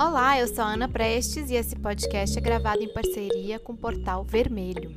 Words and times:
Olá, 0.00 0.40
eu 0.40 0.48
sou 0.48 0.64
a 0.64 0.72
Ana 0.72 0.88
Prestes 0.88 1.50
e 1.50 1.54
esse 1.56 1.76
podcast 1.76 2.38
é 2.38 2.40
gravado 2.40 2.82
em 2.82 2.88
parceria 2.90 3.58
com 3.58 3.74
o 3.74 3.76
Portal 3.76 4.24
Vermelho. 4.24 4.90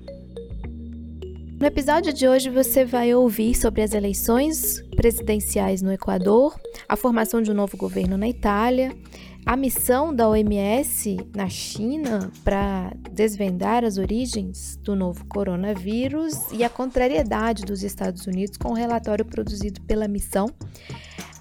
No 1.60 1.66
episódio 1.66 2.14
de 2.14 2.26
hoje 2.26 2.50
você 2.50 2.86
vai 2.86 3.13
ouvir 3.13 3.54
sobre 3.54 3.81
as 3.81 3.94
eleições 3.94 4.81
presidenciais 4.96 5.81
no 5.81 5.92
Equador, 5.92 6.57
a 6.88 6.96
formação 6.96 7.42
de 7.42 7.52
um 7.52 7.54
novo 7.54 7.75
governo 7.75 8.18
na 8.18 8.29
Itália, 8.29 8.96
a 9.46 9.57
missão 9.57 10.16
da 10.16 10.29
OMS 10.29 11.18
na 11.36 11.50
China 11.50 12.32
para 12.42 12.93
desvendar 13.11 13.83
as 13.83 13.97
origens 13.97 14.78
do 14.78 14.96
novo 14.96 15.25
coronavírus 15.25 16.50
e 16.54 16.64
a 16.64 16.70
contrariedade 16.70 17.65
dos 17.65 17.83
Estados 17.83 18.25
Unidos 18.25 18.57
com 18.57 18.70
o 18.70 18.74
relatório 18.74 19.25
produzido 19.25 19.82
pela 19.82 20.07
missão 20.07 20.50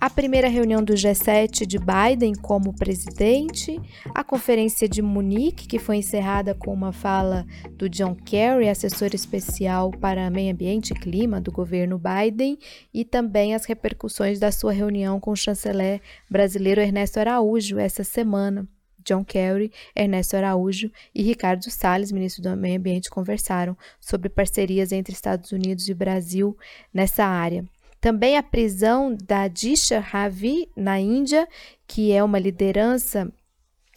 a 0.03 0.11
primeira 0.11 0.48
reunião 0.48 0.82
do 0.82 0.95
G7 0.95 1.65
de 1.65 1.79
Biden 1.79 2.34
como 2.34 2.74
presidente, 2.74 3.80
a 4.12 4.25
conferência 4.25 4.88
de 4.88 5.01
Munique, 5.01 5.69
que 5.69 5.78
foi 5.78 5.98
encerrada 5.98 6.56
com 6.56 6.75
uma 6.75 6.92
fala 6.92 7.47
do 7.75 7.88
John 7.88 8.16
Kerry, 8.16 8.69
assessor 8.69 9.11
especial 9.15 9.92
para 9.92 10.28
meio 10.28 10.52
ambiente 10.52 10.91
e 10.91 10.98
clima 10.98 11.41
do 11.41 11.52
governo 11.52 12.01
Biden, 12.01 12.59
e 12.92 13.05
também 13.05 13.55
as 13.55 13.65
repercussões 13.65 14.41
da 14.41 14.51
sua 14.51 14.73
reunião 14.73 15.20
com 15.20 15.30
o 15.30 15.37
chanceler 15.37 16.01
brasileiro 16.28 16.80
Ernesto 16.80 17.20
Araújo 17.20 17.78
essa 17.78 18.03
semana. 18.03 18.66
John 19.05 19.25
Kerry, 19.25 19.70
Ernesto 19.95 20.37
Araújo 20.37 20.91
e 21.14 21.23
Ricardo 21.23 21.70
Salles, 21.70 22.11
ministro 22.11 22.42
do 22.42 22.56
Meio 22.56 22.77
Ambiente, 22.77 23.09
conversaram 23.09 23.78
sobre 24.00 24.28
parcerias 24.28 24.91
entre 24.91 25.14
Estados 25.14 25.53
Unidos 25.53 25.89
e 25.89 25.95
Brasil 25.95 26.59
nessa 26.92 27.25
área. 27.25 27.64
Também 28.02 28.37
a 28.37 28.42
prisão 28.42 29.16
da 29.16 29.47
Disha 29.47 30.01
Ravi, 30.01 30.69
na 30.77 30.98
Índia, 30.98 31.48
que 31.87 32.11
é 32.11 32.23
uma 32.23 32.37
liderança 32.37 33.33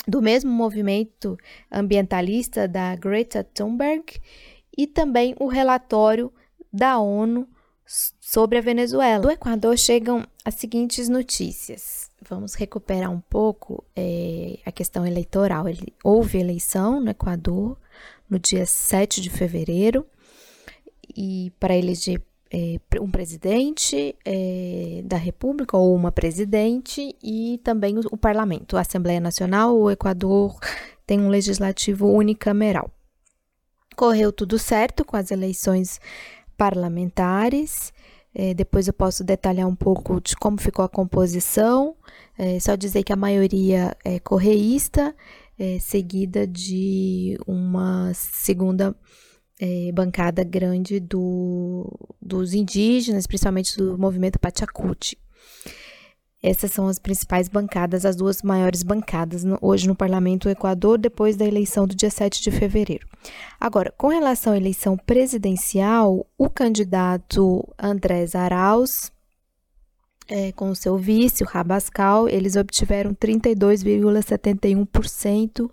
do 0.08 0.22
mesmo 0.22 0.52
movimento 0.52 1.36
ambientalista 1.72 2.67
da 2.67 2.95
Greta 2.95 3.44
Thunberg, 3.44 4.22
e 4.78 4.86
também 4.86 5.36
o 5.39 5.48
relatório 5.48 6.31
da 6.72 7.00
ONU 7.00 7.50
sobre 8.22 8.59
a 8.59 8.61
Venezuela. 8.61 9.23
Do 9.23 9.31
Equador 9.31 9.76
chegam 9.76 10.23
as 10.45 10.53
seguintes 10.53 11.09
notícias. 11.09 12.11
Vamos 12.30 12.53
recuperar 12.53 13.11
um 13.11 13.22
pouco 13.22 13.83
é, 13.95 14.59
a 14.64 14.72
questão 14.72 15.03
eleitoral. 15.03 15.67
Ele, 15.67 15.92
houve 16.03 16.38
eleição 16.38 17.02
no 17.02 17.09
Equador 17.09 17.76
no 18.30 18.38
dia 18.38 18.67
7 18.67 19.20
de 19.20 19.31
fevereiro 19.31 20.06
e 21.17 21.52
para 21.59 21.76
eleger 21.76 22.22
é, 22.56 22.80
um 23.02 23.11
presidente 23.11 24.16
é, 24.23 25.02
da 25.03 25.17
República 25.17 25.75
ou 25.75 25.94
uma 25.94 26.09
presidente 26.09 27.14
e 27.22 27.59
também 27.66 27.98
o, 27.98 28.02
o 28.11 28.17
parlamento, 28.17 28.78
a 28.78 28.81
Assembleia 28.81 29.20
Nacional. 29.20 29.78
O 29.78 29.92
Equador 29.92 30.58
tem 31.06 31.20
um 31.20 31.28
legislativo 31.28 32.08
unicameral. 32.08 32.89
Correu 33.98 34.31
tudo 34.31 34.58
certo 34.58 35.03
com 35.03 35.17
as 35.17 35.31
eleições 35.31 36.00
parlamentares. 36.56 37.92
É, 38.33 38.53
depois 38.53 38.88
eu 38.88 38.94
posso 38.94 39.22
detalhar 39.22 39.67
um 39.67 39.76
pouco 39.76 40.22
de 40.22 40.33
como 40.38 40.58
ficou 40.58 40.86
a 40.86 40.89
composição. 40.89 41.94
É, 42.38 42.58
só 42.61 42.76
dizer 42.76 43.03
que 43.03 43.11
a 43.11 43.17
maioria 43.17 43.98
é 44.06 44.17
correísta, 44.17 45.14
é, 45.59 45.78
seguida 45.80 46.48
de 46.48 47.38
uma 47.45 48.14
segunda 48.14 48.95
é, 49.59 49.92
bancada 49.94 50.44
grande 50.44 51.00
do, 51.00 51.89
dos 52.22 52.53
indígenas, 52.53 53.25
principalmente 53.25 53.78
do 53.78 53.98
movimento 53.98 54.38
Pachacuti. 54.39 55.17
Essas 56.44 56.72
são 56.72 56.88
as 56.88 57.00
principais 57.00 57.48
bancadas, 57.50 58.06
as 58.06 58.16
duas 58.16 58.44
maiores 58.44 58.83
bancadas 58.83 59.44
no, 59.44 59.58
hoje 59.61 59.88
no 59.88 59.95
parlamento 59.95 60.44
do 60.44 60.52
Equador, 60.52 61.00
depois 61.00 61.36
da 61.36 61.44
eleição 61.44 61.88
do 61.88 61.95
dia 61.95 62.11
7 62.11 62.44
de 62.44 62.52
fevereiro. 62.52 63.08
Agora, 63.60 63.92
com 63.98 64.10
relação 64.10 64.54
à 64.54 64.58
eleição 64.58 64.95
presidencial, 64.95 66.27
o 66.37 66.48
candidato 66.48 67.67
Andrés 67.80 68.36
Arauz, 68.36 69.11
é, 70.27 70.52
com 70.52 70.70
o 70.70 70.76
seu 70.76 70.99
vice, 70.99 71.43
o 71.43 71.48
Rabascal, 71.48 72.30
eles 72.30 72.55
obtiveram 72.55 73.16
32,71% 73.16 75.67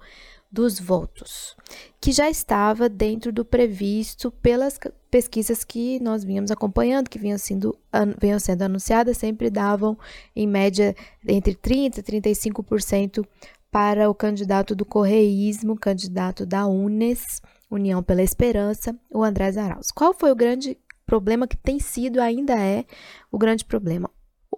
dos 0.53 0.79
votos, 0.79 1.57
que 1.99 2.13
já 2.13 2.29
estava 2.29 2.87
dentro 2.87 3.33
do 3.33 3.43
previsto 3.43 4.31
pelas 4.31 4.79
pesquisas 5.11 5.65
que 5.65 5.99
nós 6.01 6.23
vínhamos 6.23 6.51
acompanhando, 6.51 7.09
que 7.09 7.19
vinham 7.19 7.39
sendo, 7.39 7.75
vinham 8.21 8.39
sendo 8.39 8.61
anunciadas, 8.61 9.17
sempre 9.17 9.49
davam 9.49 9.99
em 10.37 10.47
média 10.47 10.95
entre 11.27 11.55
30% 11.55 11.99
e 11.99 12.03
35% 12.03 13.27
para 13.71 14.11
o 14.11 14.15
candidato 14.15 14.75
do 14.75 14.85
correísmo, 14.85 15.79
candidato 15.79 16.45
da 16.45 16.67
UNES, 16.67 17.41
União 17.71 18.03
pela 18.03 18.23
Esperança, 18.23 18.95
o 19.11 19.25
Andrés 19.25 19.57
Arauz. 19.57 19.91
Qual 19.91 20.13
foi 20.13 20.31
o 20.31 20.37
grande 20.37 20.77
problema 21.07 21.49
que 21.49 21.57
tem 21.57 21.81
sido, 21.81 22.21
ainda 22.21 22.53
é 22.61 22.85
o 23.31 23.39
grande 23.39 23.65
problema? 23.65 24.11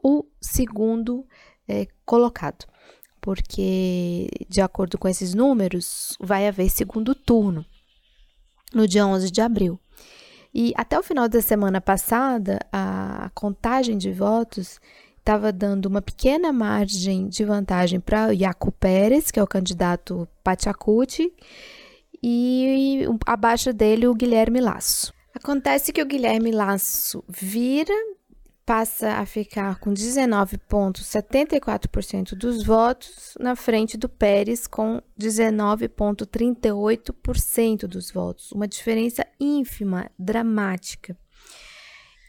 O 0.03 0.25
segundo 0.41 1.25
é, 1.69 1.87
colocado 2.05 2.67
porque, 3.25 4.29
de 4.51 4.61
acordo 4.61 4.99
com 4.99 5.09
esses 5.09 5.33
números, 5.33 6.15
vai 6.21 6.47
haver 6.47 6.69
segundo 6.69 7.15
turno 7.15 7.65
no 8.75 8.87
dia 8.87 9.07
11 9.07 9.31
de 9.31 9.41
abril. 9.41 9.81
E 10.53 10.75
até 10.77 10.99
o 10.99 11.03
final 11.03 11.27
da 11.27 11.41
semana 11.41 11.81
passada, 11.81 12.59
a 12.71 13.31
contagem 13.35 13.97
de 13.97 14.13
votos 14.13 14.79
estava 15.17 15.51
dando 15.51 15.87
uma 15.87 16.03
pequena 16.03 16.53
margem 16.53 17.27
de 17.27 17.47
vantagem 17.47 17.99
para 17.99 18.31
Iaco 18.35 18.71
Pérez, 18.73 19.31
que 19.31 19.41
é 19.41 19.43
o 19.43 19.47
candidato 19.47 20.29
Pachacuti, 20.43 21.33
e 22.23 23.07
abaixo 23.25 23.73
dele 23.73 24.07
o 24.07 24.15
Guilherme 24.15 24.61
Lasso. 24.61 25.15
Acontece 25.35 25.95
que 25.95 26.03
o 26.03 26.07
Guilherme 26.07 26.51
Lasso 26.51 27.25
vira 27.27 27.95
passa 28.65 29.15
a 29.15 29.27
ficar 29.27 29.79
com 29.79 29.93
19,74% 29.93 32.35
dos 32.35 32.65
votos, 32.65 33.37
na 33.39 33.55
frente 33.55 33.99
do 33.99 34.09
Pérez, 34.09 34.67
com 34.67 35.03
19,38% 35.21 37.87
dos 37.87 38.11
votos. 38.11 38.51
Uma 38.53 38.67
diferença 38.67 39.27
ínfima, 39.39 40.11
dramática. 40.19 41.15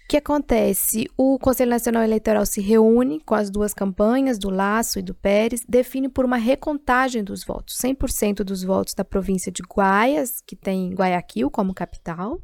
O 0.05 0.07
que 0.07 0.17
acontece? 0.17 1.09
O 1.17 1.39
Conselho 1.39 1.71
Nacional 1.71 2.03
Eleitoral 2.03 2.45
se 2.45 2.61
reúne 2.61 3.19
com 3.21 3.33
as 3.33 3.49
duas 3.49 3.73
campanhas, 3.73 4.37
do 4.37 4.51
Laço 4.51 4.99
e 4.99 5.01
do 5.01 5.15
Pérez, 5.15 5.65
define 5.67 6.07
por 6.07 6.25
uma 6.25 6.37
recontagem 6.37 7.23
dos 7.23 7.43
votos. 7.43 7.75
100% 7.83 8.43
dos 8.43 8.61
votos 8.61 8.93
da 8.93 9.03
província 9.03 9.51
de 9.51 9.63
Guaias, 9.63 10.43
que 10.45 10.55
tem 10.55 10.93
Guayaquil 10.93 11.49
como 11.49 11.73
capital, 11.73 12.39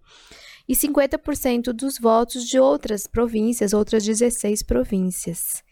e 0.68 0.74
50% 0.74 1.74
dos 1.74 1.98
votos 1.98 2.46
de 2.46 2.60
outras 2.60 3.08
províncias, 3.08 3.74
outras 3.74 4.04
16 4.04 4.64
províncias. 4.64 5.64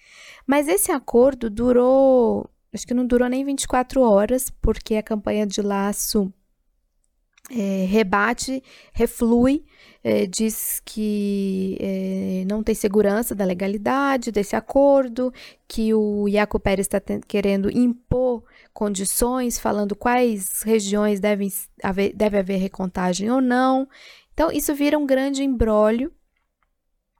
Mas 0.45 0.67
esse 0.67 0.91
acordo 0.91 1.50
durou, 1.50 2.50
acho 2.73 2.85
que 2.85 2.94
não 2.94 3.05
durou 3.05 3.29
nem 3.29 3.45
24 3.45 4.01
horas, 4.01 4.51
porque 4.61 4.95
a 4.95 5.03
campanha 5.03 5.45
de 5.45 5.61
Laço 5.61 6.33
é, 7.51 7.85
rebate, 7.85 8.61
reflui, 8.94 9.66
é, 10.03 10.25
diz 10.28 10.81
que 10.85 11.78
é, 11.79 12.44
não 12.47 12.61
tem 12.61 12.75
segurança 12.75 13.33
da 13.33 13.44
legalidade 13.44 14.31
desse 14.31 14.55
acordo, 14.55 15.33
que 15.67 15.94
o 15.94 16.28
Iaco 16.28 16.59
Pérez 16.59 16.85
está 16.85 17.01
querendo 17.28 17.69
impor 17.75 18.44
condições, 18.73 19.59
falando 19.59 19.95
quais 19.95 20.61
regiões 20.61 21.19
devem 21.19 21.51
haver, 21.83 22.13
deve 22.13 22.38
haver 22.38 22.57
recontagem 22.57 23.29
ou 23.31 23.41
não. 23.41 23.88
Então, 24.39 24.50
isso 24.53 24.73
vira 24.73 24.97
um 24.97 25.05
grande 25.05 25.44
embrólio 25.44 26.13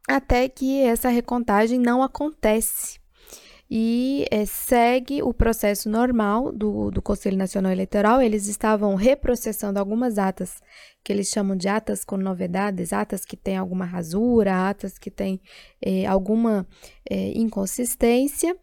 até 0.08 0.48
que 0.48 0.80
essa 0.84 1.10
recontagem 1.10 1.78
não 1.78 2.02
acontece 2.02 2.98
e 3.70 4.26
é, 4.32 4.46
segue 4.46 5.22
o 5.22 5.34
processo 5.34 5.90
normal 5.90 6.50
do, 6.54 6.90
do 6.90 7.02
Conselho 7.02 7.36
Nacional 7.36 7.74
Eleitoral. 7.74 8.22
Eles 8.22 8.48
estavam 8.48 8.96
reprocessando 8.96 9.78
algumas 9.78 10.18
atas 10.18 10.62
que 11.04 11.12
eles 11.12 11.28
chamam 11.28 11.58
de 11.58 11.68
atas 11.68 12.06
com 12.06 12.16
novidades, 12.16 12.94
atas 12.94 13.26
que 13.26 13.36
têm 13.36 13.58
alguma 13.58 13.84
rasura, 13.84 14.70
atas 14.70 14.98
que 14.98 15.12
têm 15.12 15.42
é, 15.82 16.06
alguma 16.06 16.66
é, 17.10 17.38
inconsistência, 17.38 18.56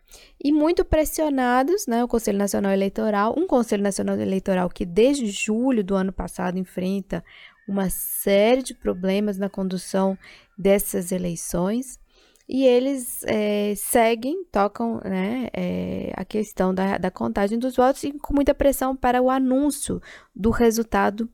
e 0.42 0.50
muito 0.50 0.82
pressionados, 0.82 1.86
né, 1.86 2.02
o 2.02 2.08
Conselho 2.08 2.38
Nacional 2.38 2.72
Eleitoral, 2.72 3.34
um 3.36 3.46
Conselho 3.46 3.82
Nacional 3.82 4.18
Eleitoral 4.18 4.70
que 4.70 4.86
desde 4.86 5.26
julho 5.26 5.84
do 5.84 5.94
ano 5.94 6.12
passado 6.12 6.58
enfrenta 6.58 7.22
uma 7.68 7.90
série 7.90 8.62
de 8.62 8.74
problemas 8.74 9.38
na 9.38 9.48
condução 9.48 10.16
dessas 10.56 11.12
eleições 11.12 11.98
e 12.48 12.64
eles 12.64 13.24
é, 13.24 13.74
seguem, 13.76 14.44
tocam 14.52 15.00
né, 15.04 15.48
é, 15.52 16.12
a 16.16 16.24
questão 16.24 16.72
da, 16.72 16.96
da, 16.96 17.10
contagem 17.10 17.58
dos 17.58 17.74
votos 17.74 18.04
e 18.04 18.12
com 18.12 18.32
muita 18.32 18.54
pressão 18.54 18.94
para 18.94 19.20
o 19.20 19.28
anúncio 19.28 20.00
do 20.34 20.50
resultado 20.50 21.28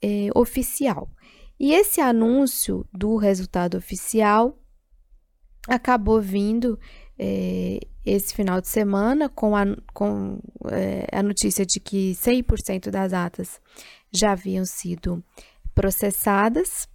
é, 0.00 0.28
oficial. 0.36 1.10
E 1.58 1.72
esse 1.72 2.00
anúncio 2.00 2.86
do 2.92 3.16
resultado 3.16 3.76
oficial 3.76 4.56
acabou 5.68 6.20
vindo 6.20 6.78
é, 7.18 7.80
esse 8.04 8.32
final 8.32 8.60
de 8.60 8.68
semana 8.68 9.28
com 9.28 9.56
a, 9.56 9.64
com, 9.92 10.38
é, 10.70 11.08
a 11.10 11.22
notícia 11.24 11.66
de 11.66 11.80
que 11.80 12.12
100% 12.12 12.90
das 12.90 13.12
atas 13.12 13.60
já 14.12 14.32
haviam 14.32 14.64
sido 14.64 15.24
processadas. 15.76 16.88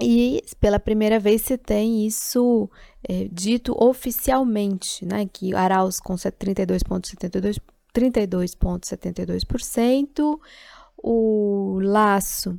E 0.00 0.40
pela 0.60 0.78
primeira 0.78 1.18
vez 1.18 1.42
se 1.42 1.58
tem 1.58 2.06
isso 2.06 2.70
é, 3.06 3.28
dito 3.30 3.74
oficialmente, 3.76 5.04
né? 5.04 5.26
Que 5.26 5.52
Arauz 5.54 5.98
com 5.98 6.14
32,72%, 6.14 7.60
32,72%, 7.92 10.38
o 10.96 11.80
Laço 11.82 12.56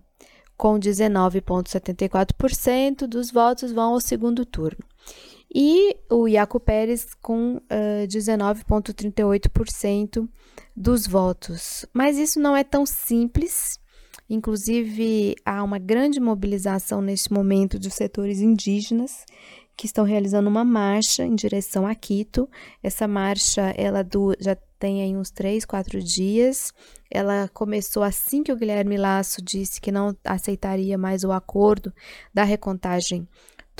com 0.58 0.78
19,74% 0.80 3.08
dos 3.08 3.32
votos 3.32 3.72
vão 3.72 3.94
ao 3.94 4.02
segundo 4.02 4.46
turno. 4.46 4.84
E 5.54 5.98
o 6.10 6.28
Iaco 6.28 6.60
Pérez 6.60 7.14
com 7.16 7.58
uh, 7.58 8.08
19,38% 8.08 10.28
dos 10.76 11.08
votos. 11.08 11.86
Mas 11.92 12.18
isso 12.18 12.40
não 12.40 12.56
é 12.56 12.64
tão 12.64 12.86
simples. 12.86 13.81
Inclusive, 14.32 15.36
há 15.46 15.62
uma 15.62 15.78
grande 15.78 16.18
mobilização 16.18 17.02
neste 17.02 17.34
momento 17.34 17.78
dos 17.78 17.94
setores 17.94 18.40
indígenas 18.40 19.26
que 19.76 19.86
estão 19.86 20.06
realizando 20.06 20.48
uma 20.48 20.64
marcha 20.64 21.26
em 21.26 21.36
direção 21.36 21.86
a 21.86 21.94
Quito. 21.94 22.50
Essa 22.82 23.10
marcha 23.10 23.74
ela 23.76 24.02
do, 24.06 24.34
já 24.40 24.56
tem 24.80 25.04
aí 25.04 25.18
uns 25.18 25.32
três, 25.32 25.66
quatro 25.66 26.02
dias. 26.02 26.72
Ela 27.10 27.50
começou 27.50 28.04
assim 28.04 28.42
que 28.42 28.54
o 28.54 28.56
Guilherme 28.56 28.96
Lasso 28.96 29.42
disse 29.42 29.82
que 29.82 29.92
não 29.92 30.16
aceitaria 30.24 30.98
mais 30.98 31.26
o 31.26 31.34
acordo 31.34 31.94
da 32.34 32.46
recontagem 32.46 33.28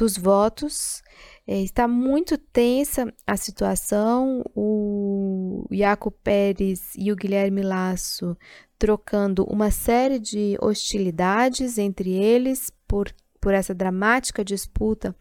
dos 0.02 0.18
votos. 0.18 1.04
É, 1.46 1.62
está 1.62 1.88
muito 1.88 2.36
tensa 2.36 3.14
a 3.28 3.38
situação. 3.38 4.44
O 4.56 5.68
Iaco 5.72 6.10
Pérez 6.10 6.94
e 6.98 7.12
o 7.12 7.16
Guilherme 7.16 7.62
Lasso 7.62 8.36
trocando 8.80 9.44
uma 9.44 9.70
série 9.70 10.18
de 10.18 10.58
hostilidades 10.60 11.78
entre 11.78 12.10
eles 12.12 12.72
por, 12.88 13.14
por 13.40 13.54
essa 13.54 13.76
dramática 13.76 14.44
disputa 14.44 15.16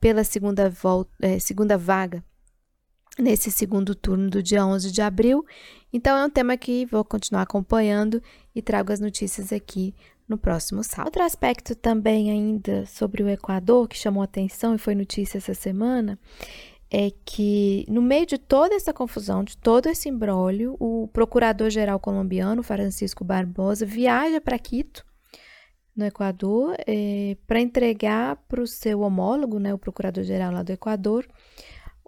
pela 0.00 0.24
segunda, 0.24 0.68
volta, 0.68 1.12
é, 1.22 1.38
segunda 1.38 1.78
vaga 1.78 2.24
nesse 3.16 3.52
segundo 3.52 3.94
turno 3.94 4.28
do 4.28 4.42
dia 4.42 4.66
11 4.66 4.90
de 4.90 5.00
abril. 5.00 5.44
Então, 5.92 6.18
é 6.18 6.24
um 6.24 6.30
tema 6.30 6.56
que 6.56 6.84
vou 6.86 7.04
continuar 7.04 7.42
acompanhando 7.42 8.20
e 8.52 8.60
trago 8.60 8.92
as 8.92 8.98
notícias 8.98 9.52
aqui 9.52 9.94
no 10.28 10.38
próximo 10.38 10.82
sábado. 10.82 11.06
Outro 11.06 11.22
aspecto 11.22 11.74
também 11.74 12.30
ainda 12.30 12.86
sobre 12.86 13.22
o 13.22 13.28
Equador 13.28 13.88
que 13.88 13.96
chamou 13.96 14.22
atenção 14.22 14.74
e 14.74 14.78
foi 14.78 14.94
notícia 14.94 15.38
essa 15.38 15.54
semana 15.54 16.18
é 16.90 17.10
que 17.24 17.84
no 17.88 18.00
meio 18.00 18.26
de 18.26 18.38
toda 18.38 18.74
essa 18.74 18.92
confusão, 18.92 19.42
de 19.42 19.56
todo 19.56 19.88
esse 19.88 20.08
imbróglio, 20.08 20.76
o 20.78 21.08
procurador-geral 21.12 21.98
colombiano, 21.98 22.62
Francisco 22.62 23.24
Barbosa, 23.24 23.84
viaja 23.84 24.40
para 24.40 24.58
Quito, 24.58 25.04
no 25.96 26.04
Equador, 26.04 26.76
é, 26.86 27.36
para 27.46 27.60
entregar 27.60 28.36
para 28.48 28.60
o 28.60 28.66
seu 28.66 29.00
homólogo, 29.00 29.58
né, 29.58 29.72
o 29.72 29.78
procurador-geral 29.78 30.52
lá 30.52 30.62
do 30.62 30.72
Equador, 30.72 31.26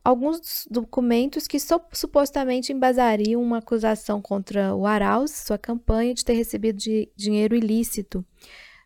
alguns 0.07 0.69
documentos 0.71 1.49
que 1.49 1.59
supostamente 1.93 2.73
embasariam 2.73 3.43
uma 3.43 3.59
acusação 3.59 4.23
contra 4.23 4.73
o 4.73 4.87
Arauz, 4.87 5.33
sua 5.33 5.59
campanha 5.59 6.15
de 6.15 6.25
ter 6.25 6.35
recebido 6.35 6.79
de, 6.79 7.11
dinheiro 7.17 7.57
ilícito 7.57 8.25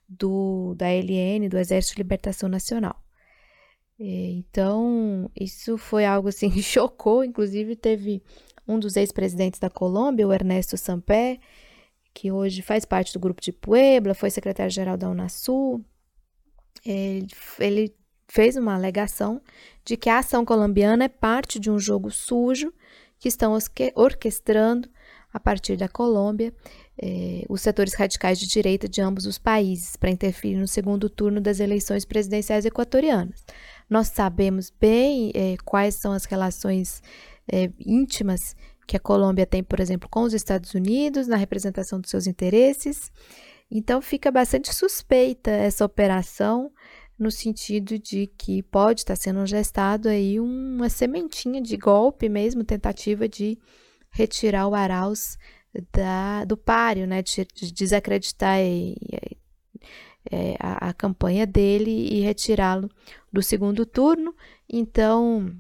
do, 0.08 0.74
da 0.76 0.86
LN, 0.86 1.46
do 1.50 1.58
Exército 1.58 1.96
de 1.96 2.02
Libertação 2.02 2.48
Nacional. 2.48 3.04
É, 4.00 4.04
então, 4.30 5.30
isso 5.38 5.76
foi 5.76 6.06
algo 6.06 6.28
assim 6.28 6.50
que 6.50 6.62
chocou, 6.64 7.22
inclusive 7.22 7.76
teve 7.76 8.22
um 8.66 8.78
dos 8.78 8.96
ex-presidentes 8.96 9.60
da 9.60 9.68
Colômbia, 9.68 10.26
o 10.26 10.32
Ernesto 10.32 10.78
Sampé, 10.78 11.38
que 12.14 12.32
hoje 12.32 12.62
faz 12.62 12.86
parte 12.86 13.12
do 13.12 13.20
grupo 13.20 13.42
de 13.42 13.52
Puebla, 13.52 14.14
foi 14.14 14.30
secretário-geral 14.30 14.96
da 14.96 15.10
Unasul. 15.10 15.84
Ele, 16.82 17.28
ele 17.58 17.99
fez 18.30 18.56
uma 18.56 18.74
alegação 18.74 19.42
de 19.84 19.96
que 19.96 20.08
a 20.08 20.18
ação 20.18 20.44
colombiana 20.44 21.04
é 21.04 21.08
parte 21.08 21.58
de 21.58 21.70
um 21.70 21.78
jogo 21.78 22.10
sujo 22.10 22.72
que 23.18 23.28
estão 23.28 23.56
orquestrando 23.96 24.88
a 25.32 25.40
partir 25.40 25.76
da 25.76 25.88
Colômbia 25.88 26.52
eh, 27.00 27.44
os 27.48 27.60
setores 27.60 27.94
radicais 27.94 28.38
de 28.38 28.46
direita 28.46 28.88
de 28.88 29.00
ambos 29.00 29.26
os 29.26 29.38
países 29.38 29.96
para 29.96 30.10
interferir 30.10 30.56
no 30.56 30.66
segundo 30.66 31.10
turno 31.10 31.40
das 31.40 31.60
eleições 31.60 32.04
presidenciais 32.04 32.64
equatorianas. 32.64 33.44
Nós 33.88 34.08
sabemos 34.08 34.72
bem 34.80 35.32
eh, 35.34 35.56
quais 35.64 35.96
são 35.96 36.12
as 36.12 36.24
relações 36.24 37.02
eh, 37.50 37.70
íntimas 37.78 38.54
que 38.86 38.96
a 38.96 39.00
Colômbia 39.00 39.46
tem, 39.46 39.62
por 39.62 39.80
exemplo, 39.80 40.08
com 40.08 40.22
os 40.22 40.34
Estados 40.34 40.74
Unidos 40.74 41.26
na 41.26 41.36
representação 41.36 42.00
dos 42.00 42.10
seus 42.10 42.26
interesses. 42.26 43.10
Então 43.70 44.00
fica 44.00 44.30
bastante 44.30 44.74
suspeita 44.74 45.50
essa 45.50 45.84
operação 45.84 46.72
no 47.20 47.30
sentido 47.30 47.98
de 47.98 48.26
que 48.26 48.62
pode 48.62 49.00
estar 49.00 49.14
sendo 49.14 49.44
gestado 49.46 50.08
aí 50.08 50.40
uma 50.40 50.88
sementinha 50.88 51.60
de 51.60 51.76
golpe 51.76 52.28
mesmo, 52.30 52.64
tentativa 52.64 53.28
de 53.28 53.58
retirar 54.10 54.66
o 54.66 54.74
Arauz 54.74 55.36
da, 55.92 56.44
do 56.46 56.56
páreo, 56.56 57.06
né, 57.06 57.22
de, 57.22 57.46
de 57.54 57.72
desacreditar 57.72 58.58
e, 58.60 58.96
é, 60.30 60.56
a, 60.58 60.88
a 60.88 60.94
campanha 60.94 61.46
dele 61.46 61.90
e 61.90 62.20
retirá-lo 62.20 62.90
do 63.30 63.42
segundo 63.42 63.84
turno. 63.84 64.34
Então, 64.68 65.54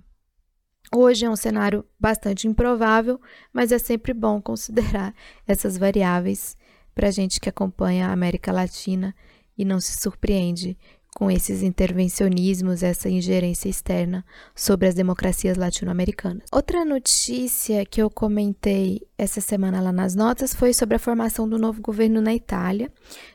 Hoje 0.92 1.24
é 1.24 1.30
um 1.30 1.36
cenário 1.36 1.84
bastante 2.00 2.48
improvável, 2.48 3.20
mas 3.52 3.70
é 3.70 3.78
sempre 3.78 4.12
bom 4.12 4.42
considerar 4.42 5.14
essas 5.46 5.78
variáveis 5.78 6.56
para 6.96 7.06
a 7.06 7.10
gente 7.12 7.38
que 7.38 7.48
acompanha 7.48 8.08
a 8.08 8.12
América 8.12 8.50
Latina 8.50 9.14
e 9.56 9.64
não 9.64 9.78
se 9.78 10.00
surpreende 10.00 10.76
com 11.14 11.30
esses 11.30 11.62
intervencionismos, 11.62 12.82
essa 12.82 13.08
ingerência 13.08 13.68
externa 13.68 14.24
sobre 14.54 14.88
as 14.88 14.94
democracias 14.94 15.56
latino-americanas. 15.56 16.44
Outra 16.52 16.84
notícia 16.84 17.84
que 17.84 18.00
eu 18.00 18.08
comentei 18.08 19.02
essa 19.18 19.40
semana 19.40 19.80
lá 19.80 19.92
nas 19.92 20.14
notas 20.14 20.54
foi 20.54 20.72
sobre 20.72 20.96
a 20.96 21.00
formação 21.00 21.48
do 21.48 21.58
novo 21.58 21.80
governo 21.80 22.20
na 22.20 22.34
Itália. 22.34 22.90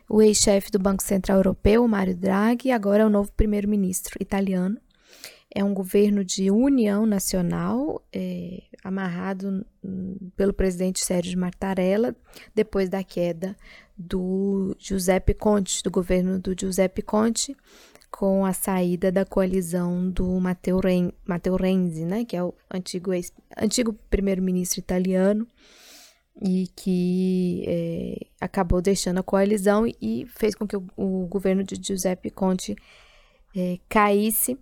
O 0.10 0.22
ex-chefe 0.22 0.72
do 0.72 0.80
Banco 0.80 1.04
Central 1.04 1.39
Europeu, 1.39 1.88
Mario 1.88 2.16
Draghi, 2.16 2.72
agora 2.72 3.04
é 3.04 3.06
o 3.06 3.10
novo 3.10 3.31
primeiro-ministro 3.33 4.18
italiano. 4.21 4.78
É 5.57 5.63
um 5.63 5.74
governo 5.74 6.22
de 6.25 6.52
união 6.52 7.06
nacional, 7.06 8.06
é, 8.12 8.62
amarrado 8.83 9.66
pelo 10.35 10.54
presidente 10.54 11.04
Sérgio 11.04 11.40
Mattarella, 11.40 12.14
depois 12.54 12.90
da 12.90 13.02
queda 13.02 13.56
do 13.97 14.76
Giuseppe 14.78 15.33
Conte, 15.33 15.81
do 15.81 15.90
governo 15.90 16.38
do 16.40 16.54
Giuseppe 16.59 17.02
Conte, 17.02 17.56
com 18.12 18.45
a 18.45 18.52
saída 18.52 19.09
da 19.14 19.24
coalizão 19.24 20.09
do 20.09 20.40
Matteo, 20.42 20.80
Ren, 20.80 21.12
Matteo 21.26 21.56
Renzi, 21.56 22.04
né, 22.04 22.26
que 22.26 22.35
é 22.35 22.44
o 22.44 22.54
antigo, 22.69 23.12
antigo 23.57 23.94
primeiro-ministro 24.09 24.80
italiano, 24.80 25.47
e 26.42 26.68
que 26.76 27.64
é, 27.66 28.28
acabou 28.42 28.81
deixando 28.81 29.19
a 29.19 29.24
coalizão 29.24 29.85
e 30.02 30.26
fez 30.28 30.54
com 30.54 30.68
que 30.68 30.76
o, 30.76 30.85
o 30.97 31.28
governo 31.28 31.64
de 31.64 31.76
Giuseppe 31.81 32.30
Conte 32.30 32.76
é, 33.56 33.80
caísse, 33.88 34.57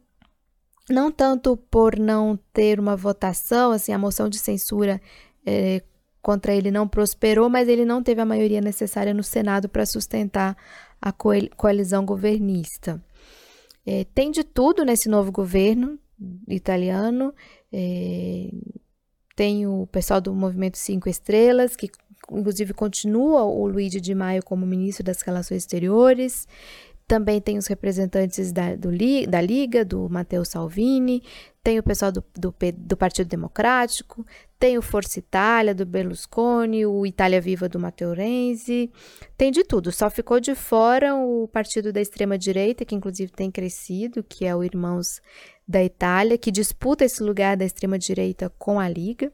não 0.89 1.11
tanto 1.11 1.55
por 1.55 1.97
não 1.97 2.37
ter 2.51 2.79
uma 2.79 2.95
votação, 2.95 3.71
assim, 3.71 3.91
a 3.91 3.97
moção 3.97 4.27
de 4.27 4.37
censura 4.37 5.01
é, 5.45 5.81
contra 6.21 6.53
ele 6.53 6.71
não 6.71 6.87
prosperou, 6.87 7.49
mas 7.49 7.67
ele 7.67 7.85
não 7.85 8.01
teve 8.01 8.21
a 8.21 8.25
maioria 8.25 8.61
necessária 8.61 9.13
no 9.13 9.23
Senado 9.23 9.67
para 9.67 9.85
sustentar 9.85 10.57
a 11.01 11.11
coalizão 11.11 12.05
governista. 12.05 13.03
É, 13.85 14.05
tem 14.15 14.31
de 14.31 14.43
tudo 14.43 14.85
nesse 14.85 15.09
novo 15.09 15.31
governo 15.31 15.99
italiano. 16.47 17.33
É, 17.71 18.49
tem 19.35 19.67
o 19.67 19.85
pessoal 19.87 20.21
do 20.21 20.33
Movimento 20.33 20.77
Cinco 20.77 21.09
Estrelas, 21.09 21.75
que 21.75 21.89
inclusive 22.31 22.73
continua 22.73 23.43
o 23.43 23.67
Luigi 23.67 23.99
Di 23.99 24.15
Maio 24.15 24.43
como 24.43 24.65
ministro 24.65 25.03
das 25.03 25.21
Relações 25.21 25.63
Exteriores. 25.63 26.47
Também 27.13 27.39
tem 27.39 27.59
os 27.59 27.67
representantes 27.67 28.51
da, 28.51 28.75
do, 28.75 28.89
da 29.29 29.39
Liga, 29.39 29.85
do 29.85 30.09
Matteo 30.09 30.43
Salvini, 30.43 31.21
tem 31.63 31.77
o 31.77 31.83
pessoal 31.83 32.11
do, 32.11 32.23
do, 32.35 32.55
do, 32.75 32.97
Partido 32.97 33.27
Democrático, 33.27 34.25
tem 34.57 34.79
o 34.79 34.81
Força 34.81 35.19
Itália, 35.19 35.75
do 35.75 35.85
Berlusconi, 35.85 36.87
o 36.87 37.05
Itália 37.05 37.39
Viva, 37.39 37.69
do 37.69 37.79
Matteo 37.79 38.13
Renzi, 38.13 38.91
tem 39.37 39.51
de 39.51 39.63
tudo. 39.63 39.91
Só 39.91 40.09
ficou 40.09 40.39
de 40.39 40.55
fora 40.55 41.13
o 41.13 41.47
partido 41.49 41.93
da 41.93 42.01
extrema-direita, 42.01 42.83
que 42.83 42.95
inclusive 42.95 43.31
tem 43.31 43.51
crescido, 43.51 44.23
que 44.23 44.43
é 44.43 44.55
o 44.55 44.63
Irmãos 44.63 45.21
da 45.67 45.83
Itália, 45.83 46.35
que 46.35 46.49
disputa 46.49 47.05
esse 47.05 47.21
lugar 47.21 47.55
da 47.55 47.63
extrema-direita 47.63 48.51
com 48.57 48.79
a 48.79 48.89
Liga. 48.89 49.31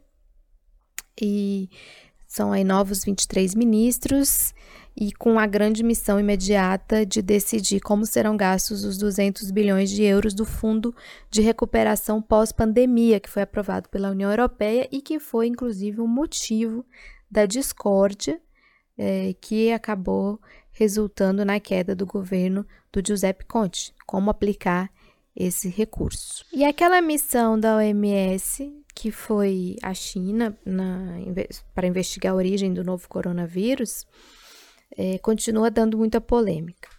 E 1.21 1.69
são 2.27 2.51
aí 2.51 2.65
novos 2.65 3.05
23 3.05 3.55
ministros 3.55 4.53
e 4.99 5.13
com 5.13 5.39
a 5.39 5.47
grande 5.47 5.81
missão 5.81 6.19
imediata 6.19 7.05
de 7.05 7.21
decidir 7.21 7.79
como 7.79 8.05
serão 8.05 8.35
gastos 8.35 8.83
os 8.83 8.97
200 8.97 9.49
bilhões 9.49 9.89
de 9.89 10.03
euros 10.03 10.33
do 10.33 10.43
Fundo 10.43 10.93
de 11.31 11.39
Recuperação 11.39 12.21
Pós-Pandemia, 12.21 13.17
que 13.21 13.29
foi 13.29 13.43
aprovado 13.43 13.87
pela 13.87 14.11
União 14.11 14.29
Europeia 14.29 14.89
e 14.91 15.01
que 15.01 15.17
foi, 15.17 15.47
inclusive, 15.47 16.01
um 16.01 16.07
motivo 16.07 16.85
da 17.31 17.45
discórdia 17.45 18.41
é, 18.97 19.33
que 19.39 19.71
acabou 19.71 20.37
resultando 20.73 21.45
na 21.45 21.61
queda 21.61 21.95
do 21.95 22.05
governo 22.05 22.67
do 22.91 23.01
Giuseppe 23.05 23.45
Conte. 23.45 23.93
Como 24.05 24.29
aplicar 24.29 24.91
esse 25.33 25.69
recurso. 25.69 26.43
E 26.51 26.65
aquela 26.65 27.01
missão 27.01 27.57
da 27.57 27.77
OMS, 27.77 28.69
que 28.93 29.11
foi 29.11 29.77
a 29.81 29.93
China 29.93 30.57
na, 30.65 31.13
para 31.73 31.87
investigar 31.87 32.33
a 32.33 32.35
origem 32.35 32.73
do 32.73 32.83
novo 32.83 33.07
coronavírus, 33.07 34.05
é, 34.97 35.17
continua 35.19 35.69
dando 35.69 35.97
muita 35.97 36.19
polêmica. 36.19 36.89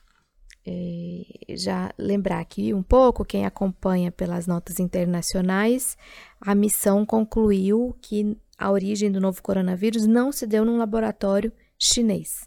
É, 0.67 1.55
já 1.57 1.91
lembrar 1.97 2.41
aqui 2.41 2.75
um 2.75 2.83
pouco, 2.83 3.25
quem 3.25 3.47
acompanha 3.47 4.13
pelas 4.13 4.47
notas 4.47 4.79
internacionais, 4.79 5.97
a 6.41 6.55
missão 6.55 7.07
concluiu 7.07 7.97
que 8.01 8.37
a 8.59 8.71
origem 8.71 9.11
do 9.11 9.21
novo 9.21 9.43
coronavírus 9.43 10.07
não 10.07 10.31
se 10.31 10.47
deu 10.47 10.65
num 10.65 10.77
laboratório 10.77 11.51
chinês. 11.79 12.47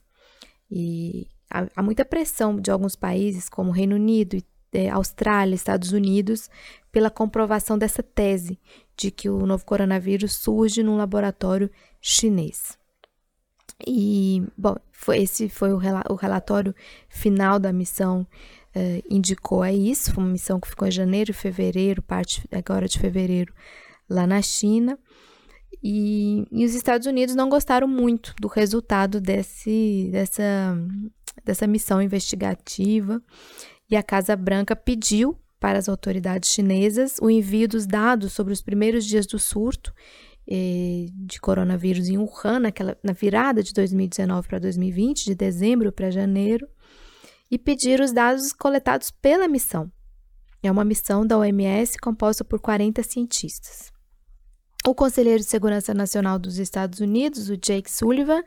E 0.70 1.28
há, 1.50 1.68
há 1.76 1.84
muita 1.84 2.06
pressão 2.06 2.60
de 2.60 2.70
alguns 2.70 2.96
países, 2.96 3.50
como 3.50 3.72
Reino 3.72 3.96
Unido, 3.96 4.38
é, 4.72 4.90
Austrália, 4.90 5.56
Estados 5.56 5.92
Unidos, 5.92 6.50
pela 6.92 7.10
comprovação 7.10 7.78
dessa 7.78 8.04
tese 8.04 8.60
de 8.96 9.10
que 9.10 9.30
o 9.30 9.46
novo 9.46 9.66
coronavírus 9.66 10.34
surge 10.34 10.84
num 10.84 10.98
laboratório 10.98 11.70
chinês. 12.00 12.78
E, 13.88 14.44
bom, 14.58 14.76
foi, 14.92 15.20
esse 15.20 15.50
foi 15.50 15.74
o, 15.74 15.78
rela 15.78 16.04
o 16.10 16.16
relatório 16.16 16.74
final 17.10 17.60
da 17.60 17.74
missão, 17.74 18.28
uh, 18.76 19.04
indicou 19.10 19.62
a 19.62 19.72
isso. 19.72 20.14
Foi 20.14 20.24
uma 20.24 20.32
missão 20.32 20.60
que 20.60 20.70
ficou 20.70 20.88
em 20.88 20.92
janeiro 20.92 21.32
e 21.32 21.34
fevereiro, 21.34 22.02
parte 22.02 22.48
agora 22.52 22.88
de 22.88 23.00
fevereiro, 23.00 23.54
lá 24.10 24.26
na 24.26 24.42
China. 24.42 24.98
E, 25.84 26.46
e, 26.52 26.64
os 26.64 26.74
Estados 26.74 27.08
Unidos 27.08 27.36
não 27.36 27.50
gostaram 27.50 27.88
muito 27.88 28.34
do 28.40 28.48
resultado 28.48 29.20
desse, 29.20 30.10
dessa, 30.12 30.78
dessa 31.44 31.68
missão 31.68 32.02
investigativa. 32.02 33.22
E 33.90 33.96
a 33.96 34.04
Casa 34.04 34.36
Branca 34.36 34.76
pediu 34.76 35.38
para 35.60 35.78
as 35.78 35.88
autoridades 35.88 36.50
chinesas 36.50 37.18
o 37.22 37.30
envio 37.30 37.68
dos 37.68 37.86
dados 37.86 38.34
sobre 38.34 38.54
os 38.54 38.62
primeiros 38.62 39.06
dias 39.06 39.26
do 39.26 39.40
surto 39.40 39.94
de 40.48 41.40
coronavírus 41.40 42.10
em 42.10 42.18
Wuhan, 42.18 42.60
naquela, 42.60 42.98
na 43.04 43.14
virada 43.14 43.64
de 43.64 43.74
2019 43.74 44.48
para 44.48 44.60
2020, 44.60 45.26
de 45.26 45.36
dezembro 45.36 45.92
para 45.92 46.12
janeiro, 46.12 46.68
e 47.50 47.58
pedir 47.58 48.02
os 48.02 48.12
dados 48.12 48.52
coletados 48.52 49.12
pela 49.12 49.48
missão. 49.48 49.92
É 50.62 50.72
uma 50.72 50.86
missão 50.86 51.26
da 51.26 51.38
OMS 51.38 51.98
composta 51.98 52.44
por 52.44 52.60
40 52.60 53.04
cientistas. 53.04 53.92
O 54.86 54.94
conselheiro 54.94 55.40
de 55.40 55.46
Segurança 55.46 55.94
Nacional 55.94 56.38
dos 56.38 56.58
Estados 56.58 57.00
Unidos, 57.00 57.50
o 57.50 57.58
Jake 57.58 57.90
Sullivan, 57.90 58.44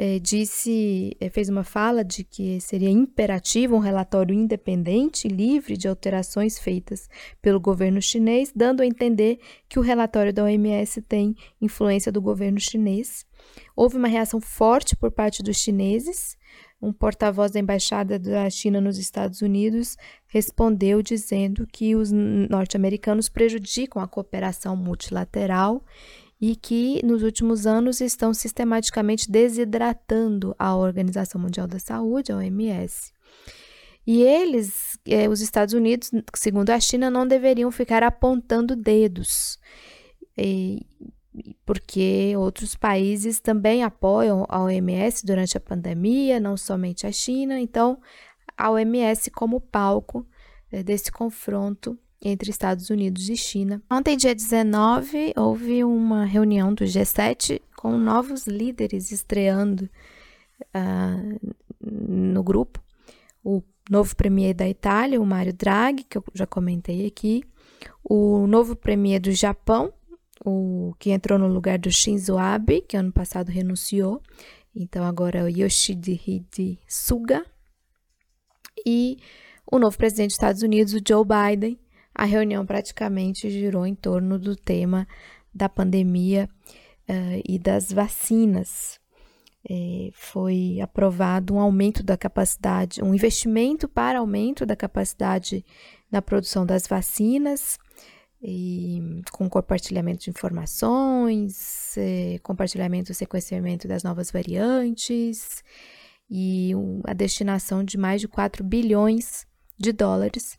é, 0.00 0.20
disse, 0.20 1.16
é, 1.18 1.28
fez 1.28 1.48
uma 1.48 1.64
fala 1.64 2.04
de 2.04 2.22
que 2.22 2.60
seria 2.60 2.88
imperativo 2.88 3.74
um 3.74 3.80
relatório 3.80 4.32
independente 4.32 5.26
e 5.26 5.30
livre 5.30 5.76
de 5.76 5.88
alterações 5.88 6.56
feitas 6.56 7.08
pelo 7.42 7.58
governo 7.58 8.00
chinês, 8.00 8.52
dando 8.54 8.80
a 8.80 8.86
entender 8.86 9.40
que 9.68 9.76
o 9.76 9.82
relatório 9.82 10.32
da 10.32 10.44
OMS 10.44 11.02
tem 11.02 11.34
influência 11.60 12.12
do 12.12 12.22
governo 12.22 12.60
chinês. 12.60 13.26
Houve 13.74 13.96
uma 13.96 14.06
reação 14.06 14.40
forte 14.40 14.94
por 14.94 15.10
parte 15.10 15.42
dos 15.42 15.56
chineses. 15.56 16.38
Um 16.80 16.92
porta-voz 16.92 17.50
da 17.50 17.58
embaixada 17.58 18.20
da 18.20 18.48
China 18.50 18.80
nos 18.80 18.98
Estados 18.98 19.42
Unidos 19.42 19.96
respondeu 20.28 21.02
dizendo 21.02 21.66
que 21.66 21.96
os 21.96 22.12
norte-americanos 22.12 23.28
prejudicam 23.28 24.00
a 24.00 24.06
cooperação 24.06 24.76
multilateral 24.76 25.84
e 26.40 26.54
que 26.54 27.04
nos 27.04 27.22
últimos 27.22 27.66
anos 27.66 28.00
estão 28.00 28.32
sistematicamente 28.32 29.30
desidratando 29.30 30.54
a 30.58 30.76
Organização 30.76 31.40
Mundial 31.40 31.66
da 31.66 31.78
Saúde, 31.78 32.30
a 32.30 32.36
OMS. 32.36 33.12
E 34.06 34.22
eles, 34.22 34.98
eh, 35.06 35.28
os 35.28 35.40
Estados 35.40 35.74
Unidos, 35.74 36.10
segundo 36.34 36.70
a 36.70 36.80
China, 36.80 37.10
não 37.10 37.26
deveriam 37.26 37.70
ficar 37.70 38.02
apontando 38.02 38.74
dedos, 38.74 39.58
e, 40.36 40.86
porque 41.66 42.34
outros 42.36 42.74
países 42.74 43.40
também 43.40 43.82
apoiam 43.82 44.46
a 44.48 44.62
OMS 44.62 45.26
durante 45.26 45.56
a 45.56 45.60
pandemia, 45.60 46.40
não 46.40 46.56
somente 46.56 47.06
a 47.06 47.12
China. 47.12 47.60
Então, 47.60 48.00
a 48.56 48.70
OMS 48.70 49.30
como 49.30 49.60
palco 49.60 50.26
eh, 50.70 50.82
desse 50.82 51.12
confronto 51.12 51.98
entre 52.20 52.50
Estados 52.50 52.90
Unidos 52.90 53.28
e 53.28 53.36
China. 53.36 53.82
Ontem, 53.90 54.16
dia 54.16 54.34
19, 54.34 55.32
houve 55.36 55.84
uma 55.84 56.24
reunião 56.24 56.74
do 56.74 56.84
G7 56.84 57.60
com 57.76 57.96
novos 57.96 58.46
líderes 58.46 59.12
estreando 59.12 59.88
uh, 60.74 61.54
no 61.80 62.42
grupo. 62.42 62.82
O 63.44 63.62
novo 63.88 64.14
premier 64.16 64.54
da 64.54 64.68
Itália, 64.68 65.20
o 65.20 65.26
Mário 65.26 65.52
Draghi, 65.52 66.04
que 66.04 66.18
eu 66.18 66.24
já 66.34 66.46
comentei 66.46 67.06
aqui, 67.06 67.44
o 68.02 68.46
novo 68.46 68.74
premier 68.74 69.20
do 69.20 69.30
Japão, 69.32 69.92
o 70.44 70.94
que 70.98 71.10
entrou 71.10 71.38
no 71.38 71.46
lugar 71.46 71.78
do 71.78 71.90
Shinzo 71.90 72.36
Abe, 72.36 72.80
que 72.82 72.96
ano 72.96 73.12
passado 73.12 73.48
renunciou, 73.48 74.20
então 74.74 75.04
agora 75.04 75.38
é 75.38 75.44
o 75.44 75.48
Yoshihide 75.48 76.78
Suga, 76.86 77.44
e 78.84 79.18
o 79.70 79.78
novo 79.78 79.96
presidente 79.96 80.28
dos 80.28 80.36
Estados 80.36 80.62
Unidos, 80.62 80.94
o 80.94 81.00
Joe 81.06 81.24
Biden, 81.24 81.78
a 82.18 82.24
reunião 82.24 82.66
praticamente 82.66 83.48
girou 83.48 83.86
em 83.86 83.94
torno 83.94 84.40
do 84.40 84.56
tema 84.56 85.06
da 85.54 85.68
pandemia 85.68 86.50
uh, 87.08 87.42
e 87.48 87.60
das 87.60 87.92
vacinas. 87.92 88.98
É, 89.70 90.10
foi 90.12 90.80
aprovado 90.80 91.54
um 91.54 91.60
aumento 91.60 92.02
da 92.02 92.16
capacidade, 92.16 93.02
um 93.02 93.14
investimento 93.14 93.88
para 93.88 94.18
aumento 94.18 94.66
da 94.66 94.74
capacidade 94.74 95.64
na 96.10 96.20
produção 96.20 96.64
das 96.66 96.86
vacinas, 96.86 97.78
e, 98.40 99.22
com 99.32 99.48
compartilhamento 99.48 100.24
de 100.24 100.30
informações, 100.30 101.96
é, 101.98 102.38
compartilhamento 102.42 103.12
e 103.12 103.14
sequenciamento 103.14 103.86
das 103.86 104.02
novas 104.02 104.30
variantes 104.30 105.62
e 106.30 106.72
a 107.04 107.12
destinação 107.12 107.82
de 107.82 107.98
mais 107.98 108.20
de 108.20 108.28
4 108.28 108.62
bilhões 108.64 109.46
de 109.76 109.92
dólares 109.92 110.56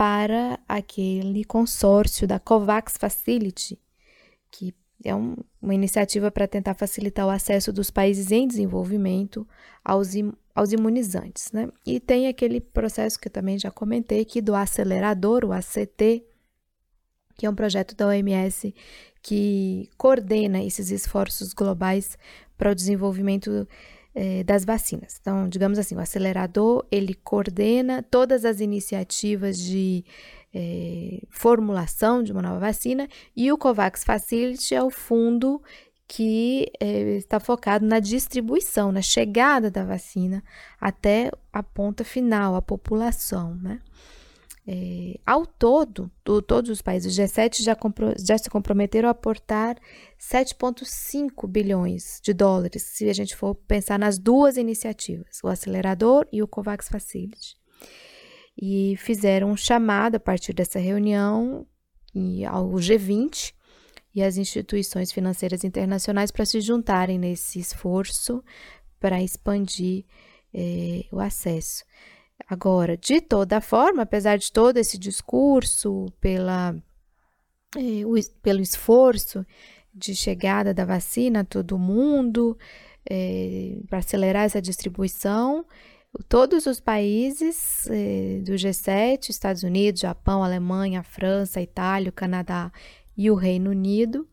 para 0.00 0.58
aquele 0.66 1.44
consórcio 1.44 2.26
da 2.26 2.40
COVAX 2.40 2.96
Facility, 2.96 3.78
que 4.50 4.74
é 5.04 5.14
um, 5.14 5.36
uma 5.60 5.74
iniciativa 5.74 6.30
para 6.30 6.48
tentar 6.48 6.72
facilitar 6.72 7.26
o 7.26 7.28
acesso 7.28 7.70
dos 7.70 7.90
países 7.90 8.32
em 8.32 8.48
desenvolvimento 8.48 9.46
aos, 9.84 10.12
aos 10.54 10.72
imunizantes. 10.72 11.52
Né? 11.52 11.68
E 11.84 12.00
tem 12.00 12.28
aquele 12.28 12.62
processo 12.62 13.20
que 13.20 13.28
eu 13.28 13.32
também 13.32 13.58
já 13.58 13.70
comentei 13.70 14.22
aqui 14.22 14.40
do 14.40 14.54
acelerador, 14.54 15.44
o 15.44 15.52
ACT, 15.52 16.24
que 17.36 17.44
é 17.44 17.50
um 17.50 17.54
projeto 17.54 17.94
da 17.94 18.06
OMS 18.06 18.74
que 19.20 19.90
coordena 19.98 20.64
esses 20.64 20.90
esforços 20.90 21.52
globais 21.52 22.16
para 22.56 22.72
o 22.72 22.74
desenvolvimento 22.74 23.68
é, 24.14 24.42
das 24.44 24.64
vacinas. 24.64 25.18
Então, 25.20 25.48
digamos 25.48 25.78
assim, 25.78 25.94
o 25.94 26.00
acelerador 26.00 26.84
ele 26.90 27.14
coordena 27.14 28.02
todas 28.02 28.44
as 28.44 28.60
iniciativas 28.60 29.58
de 29.58 30.04
é, 30.54 31.22
formulação 31.30 32.22
de 32.22 32.32
uma 32.32 32.42
nova 32.42 32.58
vacina 32.58 33.08
e 33.36 33.52
o 33.52 33.58
COVAX 33.58 34.04
Facility 34.04 34.74
é 34.74 34.82
o 34.82 34.90
fundo 34.90 35.62
que 36.08 36.66
é, 36.80 37.16
está 37.18 37.38
focado 37.38 37.86
na 37.86 38.00
distribuição, 38.00 38.90
na 38.90 39.00
chegada 39.00 39.70
da 39.70 39.84
vacina 39.84 40.42
até 40.80 41.30
a 41.52 41.62
ponta 41.62 42.02
final, 42.02 42.56
a 42.56 42.62
população, 42.62 43.54
né? 43.54 43.80
É, 44.66 45.18
ao 45.26 45.46
todo, 45.46 46.10
do, 46.24 46.40
todos 46.42 46.70
os 46.70 46.82
países 46.82 47.16
G7 47.16 47.62
já, 47.62 47.74
compro, 47.74 48.14
já 48.18 48.36
se 48.36 48.50
comprometeram 48.50 49.08
a 49.08 49.12
aportar 49.12 49.76
7,5 50.18 51.48
bilhões 51.48 52.20
de 52.22 52.32
dólares, 52.32 52.82
se 52.82 53.08
a 53.08 53.12
gente 53.12 53.34
for 53.34 53.54
pensar 53.54 53.98
nas 53.98 54.18
duas 54.18 54.56
iniciativas, 54.56 55.40
o 55.42 55.48
acelerador 55.48 56.26
e 56.30 56.42
o 56.42 56.48
COVAX 56.48 56.88
Facility. 56.88 57.56
E 58.56 58.96
fizeram 58.98 59.50
um 59.50 59.56
chamado 59.56 60.16
a 60.16 60.20
partir 60.20 60.52
dessa 60.52 60.78
reunião 60.78 61.66
ao 62.48 62.70
G20 62.72 63.54
e 64.14 64.22
às 64.22 64.36
instituições 64.36 65.12
financeiras 65.12 65.64
internacionais 65.64 66.30
para 66.30 66.44
se 66.44 66.60
juntarem 66.60 67.18
nesse 67.18 67.58
esforço 67.58 68.44
para 68.98 69.22
expandir 69.22 70.04
é, 70.52 71.06
o 71.10 71.20
acesso. 71.20 71.84
Agora, 72.48 72.96
de 72.96 73.20
toda 73.20 73.60
forma, 73.60 74.02
apesar 74.02 74.36
de 74.38 74.50
todo 74.50 74.76
esse 74.76 74.98
discurso, 74.98 76.06
pela, 76.20 76.74
eh, 77.76 78.04
o, 78.04 78.14
pelo 78.42 78.60
esforço 78.60 79.44
de 79.94 80.14
chegada 80.14 80.72
da 80.72 80.84
vacina 80.84 81.40
a 81.40 81.44
todo 81.44 81.78
mundo, 81.78 82.56
é, 83.08 83.78
para 83.88 83.98
acelerar 83.98 84.44
essa 84.44 84.60
distribuição. 84.60 85.64
Todos 86.28 86.66
os 86.66 86.80
países 86.80 87.86
é, 87.88 88.40
do 88.44 88.52
G7, 88.52 89.28
Estados 89.28 89.62
Unidos, 89.62 90.00
Japão, 90.00 90.42
Alemanha, 90.42 91.02
França, 91.02 91.60
Itália, 91.60 92.10
Canadá 92.10 92.72
e 93.16 93.30
o 93.30 93.34
Reino 93.34 93.70
Unido, 93.70 94.28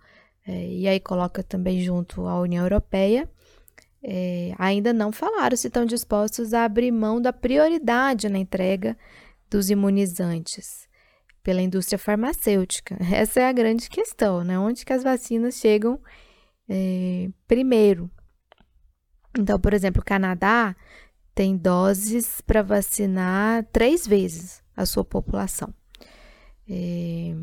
e 0.47 0.87
aí 0.87 0.97
coloca 0.97 1.43
também 1.43 1.81
junto 1.81 2.25
a 2.25 2.39
União 2.39 2.63
Europeia, 2.63 3.29
é, 4.03 4.53
ainda 4.57 4.93
não 4.93 5.11
falaram 5.11 5.55
se 5.57 5.67
estão 5.67 5.85
dispostos 5.85 6.53
a 6.53 6.65
abrir 6.65 6.91
mão 6.91 7.21
da 7.21 7.33
prioridade 7.33 8.29
na 8.29 8.37
entrega 8.37 8.97
dos 9.49 9.69
imunizantes 9.69 10.87
pela 11.43 11.61
indústria 11.61 11.97
farmacêutica. 11.97 12.97
Essa 13.13 13.41
é 13.41 13.47
a 13.47 13.53
grande 13.53 13.89
questão, 13.89 14.43
né? 14.43 14.59
Onde 14.59 14.85
que 14.85 14.93
as 14.93 15.03
vacinas 15.03 15.55
chegam 15.55 15.99
é, 16.69 17.29
primeiro? 17.47 18.11
Então, 19.37 19.59
por 19.59 19.73
exemplo, 19.73 20.01
o 20.01 20.05
Canadá 20.05 20.75
tem 21.33 21.55
doses 21.55 22.41
para 22.41 22.63
vacinar 22.63 23.63
três 23.71 24.07
vezes 24.07 24.63
a 24.75 24.85
sua 24.85 25.05
população. 25.05 25.73
É, 26.69 27.35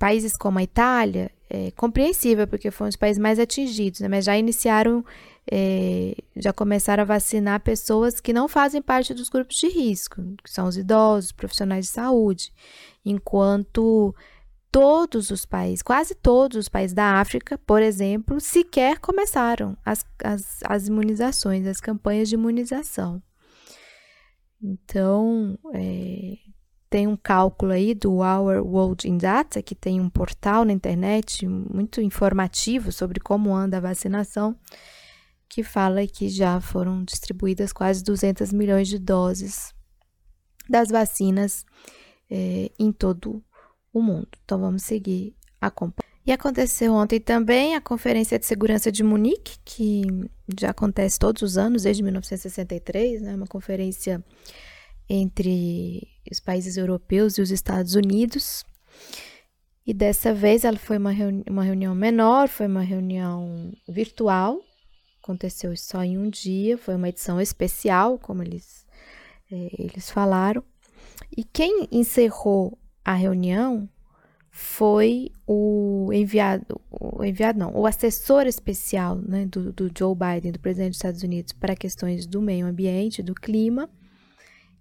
países 0.00 0.34
como 0.34 0.58
a 0.58 0.62
Itália, 0.62 1.30
é 1.50 1.70
compreensível, 1.72 2.48
porque 2.48 2.70
foi 2.70 2.86
um 2.86 2.88
dos 2.88 2.96
países 2.96 3.20
mais 3.20 3.38
atingidos, 3.38 4.00
né? 4.00 4.08
mas 4.08 4.24
já 4.24 4.36
iniciaram, 4.38 5.04
é, 5.50 6.16
já 6.36 6.54
começaram 6.54 7.02
a 7.02 7.04
vacinar 7.04 7.60
pessoas 7.60 8.18
que 8.18 8.32
não 8.32 8.48
fazem 8.48 8.80
parte 8.80 9.12
dos 9.12 9.28
grupos 9.28 9.56
de 9.56 9.68
risco, 9.68 10.22
que 10.42 10.50
são 10.50 10.66
os 10.66 10.78
idosos, 10.78 11.32
profissionais 11.32 11.84
de 11.84 11.92
saúde, 11.92 12.50
enquanto 13.04 14.14
todos 14.72 15.30
os 15.30 15.44
países, 15.44 15.82
quase 15.82 16.14
todos 16.14 16.56
os 16.56 16.68
países 16.68 16.94
da 16.94 17.20
África, 17.20 17.58
por 17.58 17.82
exemplo, 17.82 18.40
sequer 18.40 18.98
começaram 18.98 19.76
as, 19.84 20.02
as, 20.24 20.60
as 20.64 20.88
imunizações, 20.88 21.66
as 21.66 21.80
campanhas 21.80 22.30
de 22.30 22.36
imunização. 22.36 23.22
Então, 24.62 25.58
é, 25.74 26.38
tem 26.90 27.06
um 27.06 27.16
cálculo 27.16 27.70
aí 27.70 27.94
do 27.94 28.16
Our 28.16 28.66
World 28.66 29.08
in 29.08 29.16
Data, 29.16 29.62
que 29.62 29.76
tem 29.76 30.00
um 30.00 30.10
portal 30.10 30.64
na 30.64 30.72
internet 30.72 31.46
muito 31.46 32.00
informativo 32.00 32.90
sobre 32.90 33.20
como 33.20 33.54
anda 33.54 33.76
a 33.76 33.80
vacinação, 33.80 34.58
que 35.48 35.62
fala 35.62 36.04
que 36.06 36.28
já 36.28 36.60
foram 36.60 37.04
distribuídas 37.04 37.72
quase 37.72 38.02
200 38.02 38.52
milhões 38.52 38.88
de 38.88 38.98
doses 38.98 39.72
das 40.68 40.88
vacinas 40.88 41.64
é, 42.28 42.70
em 42.76 42.90
todo 42.90 43.42
o 43.92 44.02
mundo. 44.02 44.28
Então 44.44 44.58
vamos 44.58 44.82
seguir 44.82 45.36
acompanhando. 45.60 46.10
E 46.26 46.32
aconteceu 46.32 46.92
ontem 46.92 47.18
também 47.18 47.74
a 47.74 47.80
Conferência 47.80 48.38
de 48.38 48.46
Segurança 48.46 48.90
de 48.90 49.02
Munique, 49.02 49.58
que 49.64 50.02
já 50.60 50.70
acontece 50.70 51.18
todos 51.18 51.42
os 51.42 51.56
anos, 51.56 51.84
desde 51.84 52.02
1963, 52.02 53.22
né? 53.22 53.34
Uma 53.34 53.46
conferência 53.46 54.22
entre 55.12 56.06
os 56.30 56.38
países 56.38 56.76
europeus 56.76 57.36
e 57.36 57.42
os 57.42 57.50
Estados 57.50 57.96
Unidos. 57.96 58.64
E 59.84 59.92
dessa 59.92 60.32
vez 60.32 60.64
ela 60.64 60.78
foi 60.78 60.98
uma, 60.98 61.10
reuni 61.10 61.42
uma 61.50 61.64
reunião 61.64 61.94
menor, 61.96 62.48
foi 62.48 62.68
uma 62.68 62.82
reunião 62.82 63.72
virtual, 63.88 64.60
aconteceu 65.20 65.76
só 65.76 66.04
em 66.04 66.16
um 66.16 66.30
dia, 66.30 66.78
foi 66.78 66.94
uma 66.94 67.08
edição 67.08 67.40
especial, 67.40 68.20
como 68.20 68.40
eles, 68.40 68.86
é, 69.50 69.70
eles 69.76 70.08
falaram. 70.08 70.62
E 71.36 71.42
quem 71.42 71.88
encerrou 71.90 72.78
a 73.04 73.14
reunião 73.14 73.88
foi 74.48 75.32
o 75.44 76.10
enviado, 76.12 76.80
o 76.88 77.24
enviado 77.24 77.58
não, 77.58 77.74
o 77.74 77.84
assessor 77.84 78.46
especial 78.46 79.16
né, 79.16 79.46
do, 79.46 79.72
do 79.72 79.90
Joe 79.96 80.14
Biden, 80.14 80.52
do 80.52 80.60
presidente 80.60 80.90
dos 80.90 80.98
Estados 80.98 81.22
Unidos, 81.24 81.52
para 81.52 81.74
questões 81.74 82.26
do 82.26 82.40
meio 82.40 82.66
ambiente, 82.66 83.22
do 83.22 83.34
clima, 83.34 83.90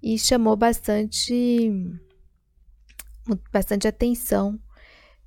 e 0.02 0.18
chamou 0.18 0.56
bastante, 0.56 1.72
bastante 3.52 3.88
atenção 3.88 4.60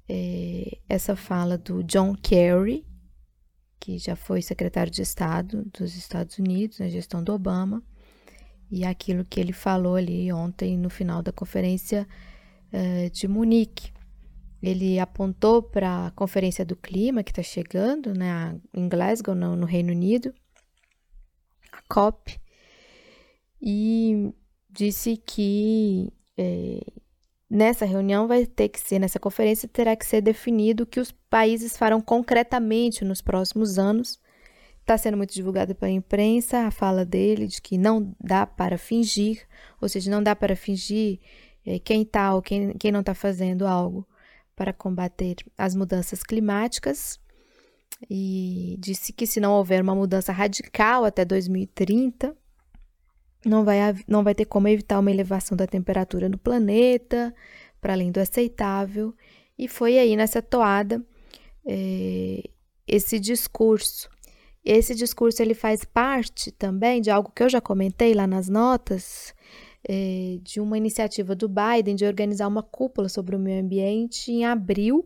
é, 0.09 0.79
essa 0.89 1.15
fala 1.15 1.57
do 1.57 1.83
John 1.83 2.15
Kerry, 2.15 2.87
que 3.79 3.99
já 3.99 4.15
foi 4.15 4.43
secretário 4.43 4.93
de 4.93 5.03
Estado 5.03 5.65
dos 5.77 5.97
Estados 5.97 6.39
Unidos 6.39 6.79
na 6.79 6.89
gestão 6.89 7.23
do 7.23 7.33
Obama, 7.33 7.83
e 8.71 8.85
aquilo 8.85 9.25
que 9.25 9.39
ele 9.39 9.53
falou 9.53 9.97
ali 9.97 10.33
ontem 10.33 10.79
no 10.79 10.89
final 10.89 11.23
da 11.23 11.33
conferência 11.33 12.07
é, 12.71 13.11
de 13.11 13.29
Munique. 13.29 13.93
Ele 14.63 14.99
apontou 14.99 15.63
para 15.63 16.07
a 16.07 16.11
Conferência 16.13 16.65
do 16.65 16.77
Clima 16.77 17.25
que 17.25 17.33
está 17.33 17.43
chegando 17.43 18.15
né, 18.15 18.59
em 18.73 18.89
Glasgow, 18.89 19.35
no, 19.35 19.57
no 19.57 19.67
Reino 19.67 19.91
Unido, 19.91 20.33
a 21.73 21.83
COP, 21.93 22.41
e 23.61 24.33
disse 24.73 25.17
que 25.19 26.11
é, 26.37 26.81
nessa 27.49 27.85
reunião 27.85 28.27
vai 28.27 28.47
ter 28.47 28.71
que 28.71 28.81
ser, 28.81 28.99
nessa 28.99 29.21
conferência 29.21 29.69
terá 29.69 29.95
que 29.95 30.07
ser 30.07 30.23
definido 30.23 30.85
o 30.85 30.87
que 30.87 30.99
os 30.99 31.13
países 31.13 31.77
farão 31.77 32.01
concretamente 32.01 33.05
nos 33.05 33.21
próximos 33.21 33.79
anos. 33.79 34.19
Está 34.81 34.99
sendo 34.99 35.17
muito 35.17 35.35
divulgado 35.35 35.75
pela 35.75 35.93
imprensa 35.93 36.67
a 36.67 36.71
fala 36.71 37.05
dele 37.05 37.47
de 37.47 37.61
que 37.61 37.79
não 37.79 38.15
dá 38.19 38.47
para 38.47 38.79
fingir, 38.79 39.47
ou 39.81 39.89
seja, 39.89 40.11
não 40.11 40.23
dá 40.23 40.35
para 40.35 40.57
fingir 40.57 41.21
é, 41.65 41.79
quem 41.79 42.03
está 42.03 42.35
ou 42.35 42.43
quem, 42.43 42.73
quem 42.73 42.91
não 42.91 43.01
está 43.01 43.15
fazendo 43.15 43.67
algo 43.67 44.09
para 44.57 44.73
combater 44.73 45.37
as 45.57 45.75
mudanças 45.75 46.23
climáticas. 46.23 47.21
E 48.11 48.77
disse 48.81 49.13
que 49.13 49.27
se 49.27 49.39
não 49.39 49.53
houver 49.53 49.81
uma 49.81 49.95
mudança 49.95 50.33
radical 50.33 51.05
até 51.05 51.25
2030, 51.25 52.37
não 53.45 53.65
vai, 53.65 53.79
não 54.07 54.23
vai 54.23 54.35
ter 54.35 54.45
como 54.45 54.69
evitar 54.69 54.99
uma 54.99 55.11
elevação 55.11 55.57
da 55.57 55.67
temperatura 55.67 56.29
no 56.29 56.39
planeta, 56.39 57.35
para 57.81 57.93
além 57.93 58.11
do 58.13 58.21
aceitável. 58.21 59.15
E 59.59 59.69
foi 59.69 59.99
aí 59.99 60.17
nessa 60.17 60.41
toada 60.41 61.05
é, 61.67 62.43
esse 62.87 63.19
discurso. 63.19 64.09
Esse 64.65 64.95
discurso 64.95 65.43
ele 65.43 65.55
faz 65.55 65.85
parte 65.85 66.53
também 66.53 67.01
de 67.01 67.11
algo 67.11 67.33
que 67.35 67.43
eu 67.43 67.49
já 67.49 67.61
comentei 67.61 68.15
lá 68.15 68.27
nas 68.27 68.49
notas, 68.49 69.35
é, 69.89 70.39
de 70.41 70.61
uma 70.61 70.79
iniciativa 70.79 71.35
do 71.35 71.49
Biden 71.49 71.97
de 71.97 72.05
organizar 72.05 72.47
uma 72.47 72.63
cúpula 72.63 73.09
sobre 73.09 73.35
o 73.35 73.39
meio 73.39 73.61
ambiente 73.61 74.31
em 74.31 74.45
abril. 74.45 75.05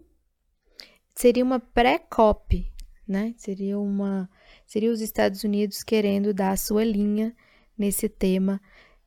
Seria 1.14 1.42
uma 1.42 1.59
pré-COP, 1.59 2.70
né? 3.09 3.33
Seria 3.38 3.79
uma, 3.79 4.29
seria 4.66 4.90
os 4.90 5.01
Estados 5.01 5.42
Unidos 5.42 5.83
querendo 5.83 6.35
dar 6.35 6.51
a 6.51 6.57
sua 6.59 6.85
linha 6.85 7.35
nesse 7.77 8.09
tema 8.09 8.61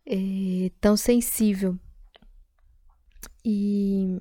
é, 0.06 0.72
tão 0.80 0.98
sensível. 0.98 1.78
E 3.44 4.18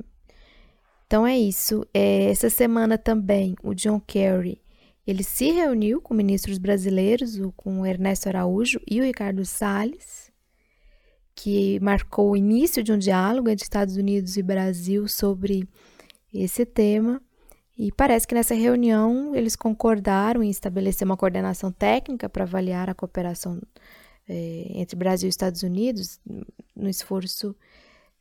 então 1.07 1.27
é 1.27 1.39
isso. 1.39 1.87
É, 1.93 2.31
essa 2.31 2.51
semana 2.51 2.99
também 2.99 3.55
o 3.63 3.75
John 3.75 4.01
Kerry 4.01 4.61
ele 5.09 5.23
se 5.23 5.51
reuniu 5.51 6.03
com 6.03 6.13
ministros 6.13 6.59
brasileiros, 6.59 7.41
com 7.57 7.87
Ernesto 7.87 8.29
Araújo 8.29 8.79
e 8.87 9.01
o 9.01 9.05
Ricardo 9.05 9.43
Salles, 9.43 10.31
que 11.35 11.81
marcou 11.81 12.33
o 12.33 12.37
início 12.37 12.83
de 12.83 12.93
um 12.93 12.99
diálogo 12.99 13.49
entre 13.49 13.65
Estados 13.65 13.97
Unidos 13.97 14.37
e 14.37 14.43
Brasil 14.43 15.09
sobre 15.09 15.67
esse 16.31 16.67
tema. 16.67 17.23
E 17.79 17.91
parece 17.91 18.27
que 18.29 18.35
nessa 18.35 18.55
reunião 18.55 19.35
eles 19.35 19.57
concordaram 19.57 20.43
em 20.43 20.51
estabelecer 20.51 21.07
uma 21.07 21.17
coordenação 21.17 21.73
técnica 21.73 22.29
para 22.29 22.45
avaliar 22.45 22.91
a 22.91 22.95
cooperação 22.95 23.59
é, 24.29 24.67
entre 24.75 24.97
Brasil 24.97 25.27
e 25.27 25.31
Estados 25.31 25.62
Unidos 25.62 26.21
no 26.77 26.88
esforço 26.88 27.57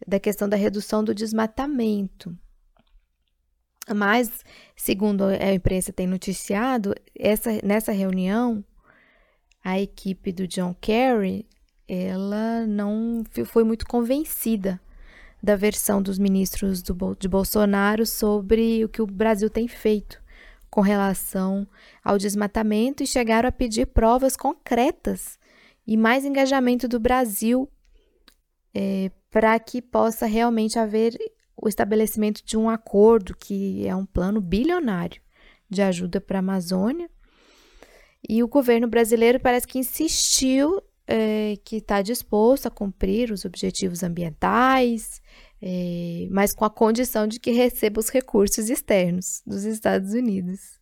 da 0.05 0.19
questão 0.19 0.47
da 0.47 0.55
redução 0.55 1.03
do 1.03 1.13
desmatamento. 1.13 2.35
Mas, 3.93 4.43
segundo 4.75 5.23
a 5.23 5.53
imprensa 5.53 5.93
tem 5.93 6.07
noticiado, 6.07 6.93
essa, 7.17 7.49
nessa 7.63 7.91
reunião, 7.91 8.63
a 9.63 9.79
equipe 9.79 10.31
do 10.31 10.47
John 10.47 10.73
Kerry, 10.79 11.47
ela 11.87 12.65
não 12.67 13.23
foi 13.45 13.63
muito 13.63 13.85
convencida 13.85 14.79
da 15.41 15.55
versão 15.55 16.01
dos 16.01 16.19
ministros 16.19 16.81
do, 16.81 17.15
de 17.15 17.27
Bolsonaro 17.27 18.05
sobre 18.05 18.83
o 18.83 18.89
que 18.89 19.01
o 19.01 19.07
Brasil 19.07 19.49
tem 19.49 19.67
feito 19.67 20.21
com 20.69 20.81
relação 20.81 21.65
ao 22.03 22.17
desmatamento 22.17 23.03
e 23.03 23.07
chegaram 23.07 23.47
a 23.47 23.51
pedir 23.51 23.87
provas 23.87 24.35
concretas 24.35 25.39
e 25.87 25.95
mais 25.95 26.25
engajamento 26.25 26.87
do 26.87 26.99
Brasil 26.99 27.71
é, 28.73 29.09
para 29.31 29.57
que 29.57 29.81
possa 29.81 30.25
realmente 30.25 30.77
haver 30.77 31.17
o 31.55 31.67
estabelecimento 31.67 32.43
de 32.45 32.57
um 32.57 32.69
acordo 32.69 33.35
que 33.35 33.87
é 33.87 33.95
um 33.95 34.05
plano 34.05 34.41
bilionário 34.41 35.21
de 35.69 35.81
ajuda 35.81 36.21
para 36.21 36.37
a 36.37 36.39
Amazônia. 36.39 37.09
E 38.27 38.43
o 38.43 38.47
governo 38.47 38.87
brasileiro 38.87 39.39
parece 39.39 39.65
que 39.65 39.79
insistiu 39.79 40.81
é, 41.07 41.55
que 41.63 41.77
está 41.77 42.01
disposto 42.01 42.67
a 42.67 42.71
cumprir 42.71 43.31
os 43.31 43.45
objetivos 43.45 44.03
ambientais, 44.03 45.21
é, 45.61 46.27
mas 46.29 46.53
com 46.53 46.65
a 46.65 46.69
condição 46.69 47.25
de 47.25 47.39
que 47.39 47.51
receba 47.51 47.99
os 47.99 48.09
recursos 48.09 48.69
externos 48.69 49.41
dos 49.45 49.63
Estados 49.63 50.13
Unidos. 50.13 50.76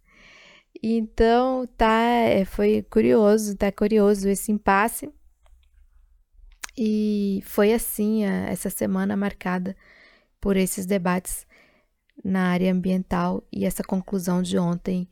Então, 0.82 1.68
tá, 1.78 2.02
é, 2.02 2.46
foi 2.46 2.84
curioso, 2.90 3.56
tá 3.56 3.72
curioso 3.72 4.30
esse 4.30 4.52
impasse. 4.52 5.10
E 6.78 7.42
foi 7.46 7.74
assim 7.74 8.26
a, 8.26 8.50
essa 8.50 8.70
semana 8.70 9.16
marcada 9.16 9.76
por 10.42 10.58
esses 10.58 10.86
debates 10.86 11.48
na 12.24 12.50
área 12.50 12.72
ambiental 12.72 13.44
e 13.52 13.66
essa 13.66 13.84
conclusão 13.84 14.42
de 14.42 14.58
ontem 14.58 15.08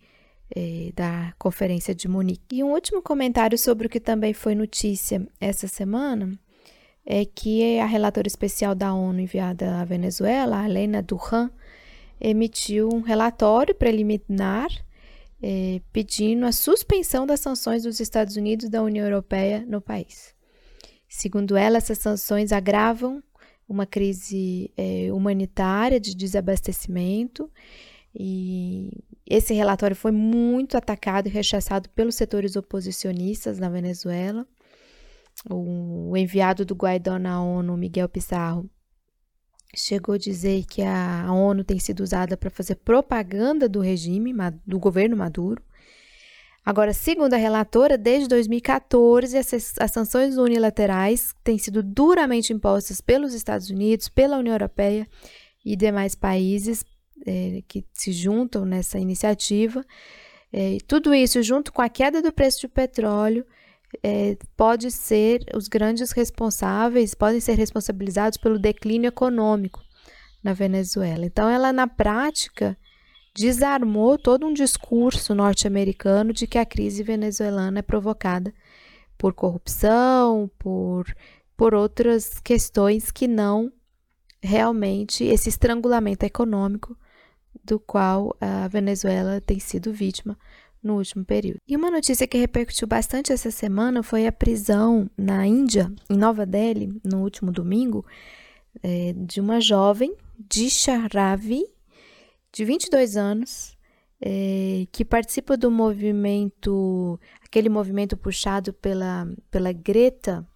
eh, 0.56 0.92
da 0.96 1.34
Conferência 1.40 1.96
de 1.96 2.08
Munique. 2.08 2.58
E 2.58 2.64
um 2.64 2.72
último 2.72 3.02
comentário 3.02 3.58
sobre 3.58 3.88
o 3.88 3.90
que 3.90 4.00
também 4.00 4.34
foi 4.34 4.56
notícia 4.56 5.26
essa 5.40 5.68
semana 5.68 6.38
é 7.06 7.26
que 7.26 7.80
a 7.80 7.86
relatora 7.86 8.28
especial 8.28 8.74
da 8.74 8.94
ONU 8.94 9.20
enviada 9.20 9.80
à 9.82 9.86
Venezuela, 9.86 10.66
Helena 10.66 11.02
Duran, 11.02 11.50
emitiu 12.20 12.90
um 12.94 13.02
relatório 13.02 13.76
preliminar 13.76 14.70
eh, 15.46 15.82
pedindo 15.92 16.46
a 16.46 16.54
suspensão 16.54 17.28
das 17.28 17.42
sanções 17.42 17.84
dos 17.84 18.00
Estados 18.00 18.38
Unidos 18.38 18.68
e 18.68 18.70
da 18.70 18.82
União 18.82 19.06
Europeia 19.06 19.66
no 19.68 19.82
país. 19.82 20.34
Segundo 21.06 21.58
ela, 21.58 21.78
essas 21.78 21.98
sanções 21.98 22.54
agravam 22.54 23.22
uma 23.68 23.86
crise 23.86 24.72
eh, 24.78 25.12
humanitária 25.12 26.00
de 26.00 26.16
desabastecimento 26.16 27.52
e 28.16 29.04
esse 29.26 29.54
relatório 29.54 29.96
foi 29.96 30.12
muito 30.12 30.78
atacado 30.78 31.28
e 31.28 31.32
rechaçado 31.32 31.90
pelos 31.90 32.16
setores 32.16 32.56
oposicionistas 32.56 33.60
na 33.60 33.70
Venezuela. 33.70 34.48
O 35.50 36.16
enviado 36.16 36.64
do 36.64 36.74
Guaidó 36.74 37.20
na 37.20 37.44
ONU, 37.44 37.76
Miguel 37.76 38.08
Pizarro, 38.08 38.70
chegou 39.76 40.16
a 40.16 40.18
dizer 40.18 40.66
que 40.66 40.82
a 40.82 41.32
ONU 41.32 41.64
tem 41.64 41.80
sido 41.80 42.02
usada 42.02 42.38
para 42.38 42.50
fazer 42.50 42.76
propaganda 42.76 43.68
do 43.68 43.80
regime, 43.80 44.34
do 44.66 44.80
governo 44.80 45.18
Maduro. 45.18 45.62
Agora, 46.66 46.94
segundo 46.94 47.34
a 47.34 47.38
relatora, 47.38 47.98
desde 47.98 48.30
2014, 48.30 49.38
as, 49.38 49.54
as 49.80 49.92
sanções 49.92 50.38
unilaterais 50.38 51.36
têm 51.44 51.58
sido 51.58 51.84
duramente 51.84 52.54
impostas 52.54 53.02
pelos 53.02 53.34
Estados 53.34 53.70
Unidos, 53.70 54.08
pela 54.08 54.38
União 54.38 54.54
Europeia 54.54 55.06
e 55.66 55.76
demais 55.76 56.16
países 56.16 56.86
é, 57.26 57.62
que 57.68 57.84
se 57.94 58.14
juntam 58.14 58.64
nessa 58.64 58.98
iniciativa. 58.98 59.86
É, 60.52 60.78
tudo 60.88 61.14
isso, 61.14 61.42
junto 61.42 61.74
com 61.74 61.82
a 61.82 61.90
queda 61.90 62.22
do 62.22 62.32
preço 62.32 62.62
do 62.62 62.70
petróleo, 62.70 63.46
é, 64.02 64.38
pode 64.56 64.90
ser 64.92 65.46
os 65.56 65.68
grandes 65.68 66.12
responsáveis, 66.12 67.14
podem 67.14 67.40
ser 67.40 67.54
responsabilizados 67.58 68.38
pelo 68.38 68.58
declínio 68.58 69.08
econômico 69.08 69.82
na 70.44 70.54
Venezuela. 70.54 71.26
Então, 71.26 71.50
ela, 71.50 71.72
na 71.72 71.88
prática, 71.88 72.78
desarmou 73.36 74.18
todo 74.18 74.46
um 74.46 74.54
discurso 74.54 75.34
norte-americano 75.34 76.34
de 76.34 76.46
que 76.46 76.58
a 76.58 76.66
crise 76.66 77.04
venezuelana 77.04 77.80
é 77.80 77.82
provocada 77.82 78.54
por 79.18 79.34
corrupção, 79.34 80.50
por, 80.60 81.06
por 81.56 81.74
outras 81.74 82.40
questões 82.40 83.12
que 83.12 83.28
não 83.28 83.72
realmente 84.42 85.24
esse 85.24 85.50
estrangulamento 85.50 86.26
econômico 86.26 86.98
do 87.64 87.80
qual 87.80 88.36
a 88.42 88.68
Venezuela 88.68 89.40
tem 89.40 89.60
sido 89.60 89.94
vítima 89.94 90.38
no 90.84 90.98
último 90.98 91.24
período. 91.24 91.60
E 91.68 91.76
uma 91.76 91.90
notícia 91.90 92.28
que 92.28 92.38
repercutiu 92.38 92.88
bastante 92.88 93.32
essa 93.32 93.50
semana 93.50 94.04
foi 94.04 94.28
a 94.28 94.32
prisão 94.32 95.10
na 95.18 95.48
Índia, 95.48 95.92
em 96.10 96.18
Nova 96.18 96.46
Delhi, 96.46 97.00
no 97.04 97.22
último 97.22 97.52
domingo, 97.52 98.06
é, 98.82 99.14
de 99.16 99.40
uma 99.40 99.62
jovem, 99.62 100.16
Disha 100.38 101.08
Ravi, 101.14 101.64
de 102.52 102.66
22 102.66 103.16
anos, 103.16 103.78
é, 104.22 104.86
que 104.92 105.04
participa 105.04 105.58
do 105.58 105.70
movimento, 105.70 107.20
aquele 107.44 107.70
movimento 107.70 108.16
puxado 108.16 108.74
pela, 108.74 109.28
pela 109.52 109.72
Greta 109.72 110.48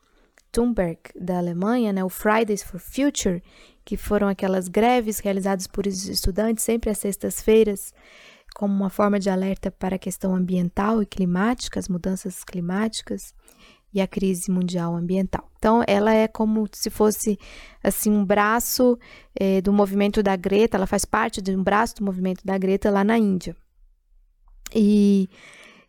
Thunberg 0.52 1.00
da 1.16 1.38
Alemanha, 1.38 1.92
né, 1.92 2.04
o 2.04 2.10
Fridays 2.10 2.63
for 2.63 2.80
Future, 2.80 3.44
que 3.84 3.98
foram 3.98 4.28
aquelas 4.28 4.68
greves 4.68 5.20
realizadas 5.20 5.68
por 5.68 5.86
estudantes 5.86 6.63
sempre 6.63 6.90
às 6.90 6.98
sextas-feiras, 6.98 7.94
como 8.58 8.74
uma 8.74 8.89
forma 8.89 9.20
de 9.20 9.30
alerta 9.30 9.70
para 9.70 9.98
a 9.98 10.00
questão 10.00 10.34
ambiental 10.34 11.00
e 11.04 11.06
climática, 11.06 11.80
as 11.80 11.88
mudanças 11.88 12.43
climáticas 12.43 13.32
e 13.93 14.02
a 14.02 14.08
crise 14.08 14.50
mundial 14.50 14.96
ambiental. 14.96 15.48
Então, 15.60 15.84
ela 15.86 16.12
é 16.12 16.28
como 16.28 16.67
se 16.74 16.89
fosse 16.89 17.38
assim 17.84 18.10
um 18.10 18.26
braço 18.26 18.98
é, 19.39 19.62
do 19.62 19.72
movimento 19.72 20.24
da 20.24 20.36
Greta. 20.36 20.76
Ela 20.76 20.88
faz 20.88 21.06
parte 21.06 21.39
de 21.39 21.56
um 21.56 21.63
braço 21.63 21.98
do 21.98 22.04
movimento 22.04 22.43
da 22.43 22.58
Greta 22.58 22.89
lá 22.89 23.04
na 23.04 23.15
Índia. 23.15 23.56
E, 24.74 25.30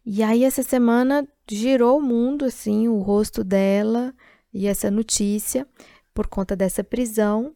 e 0.05 0.23
aí 0.23 0.45
essa 0.45 0.63
semana 0.63 1.27
girou 1.51 1.99
o 1.99 2.03
mundo 2.03 2.45
assim, 2.45 2.87
o 2.87 2.99
rosto 2.99 3.43
dela 3.43 4.15
e 4.53 4.67
essa 4.67 4.91
notícia 4.91 5.67
por 6.13 6.27
conta 6.27 6.55
dessa 6.55 6.85
prisão 6.85 7.55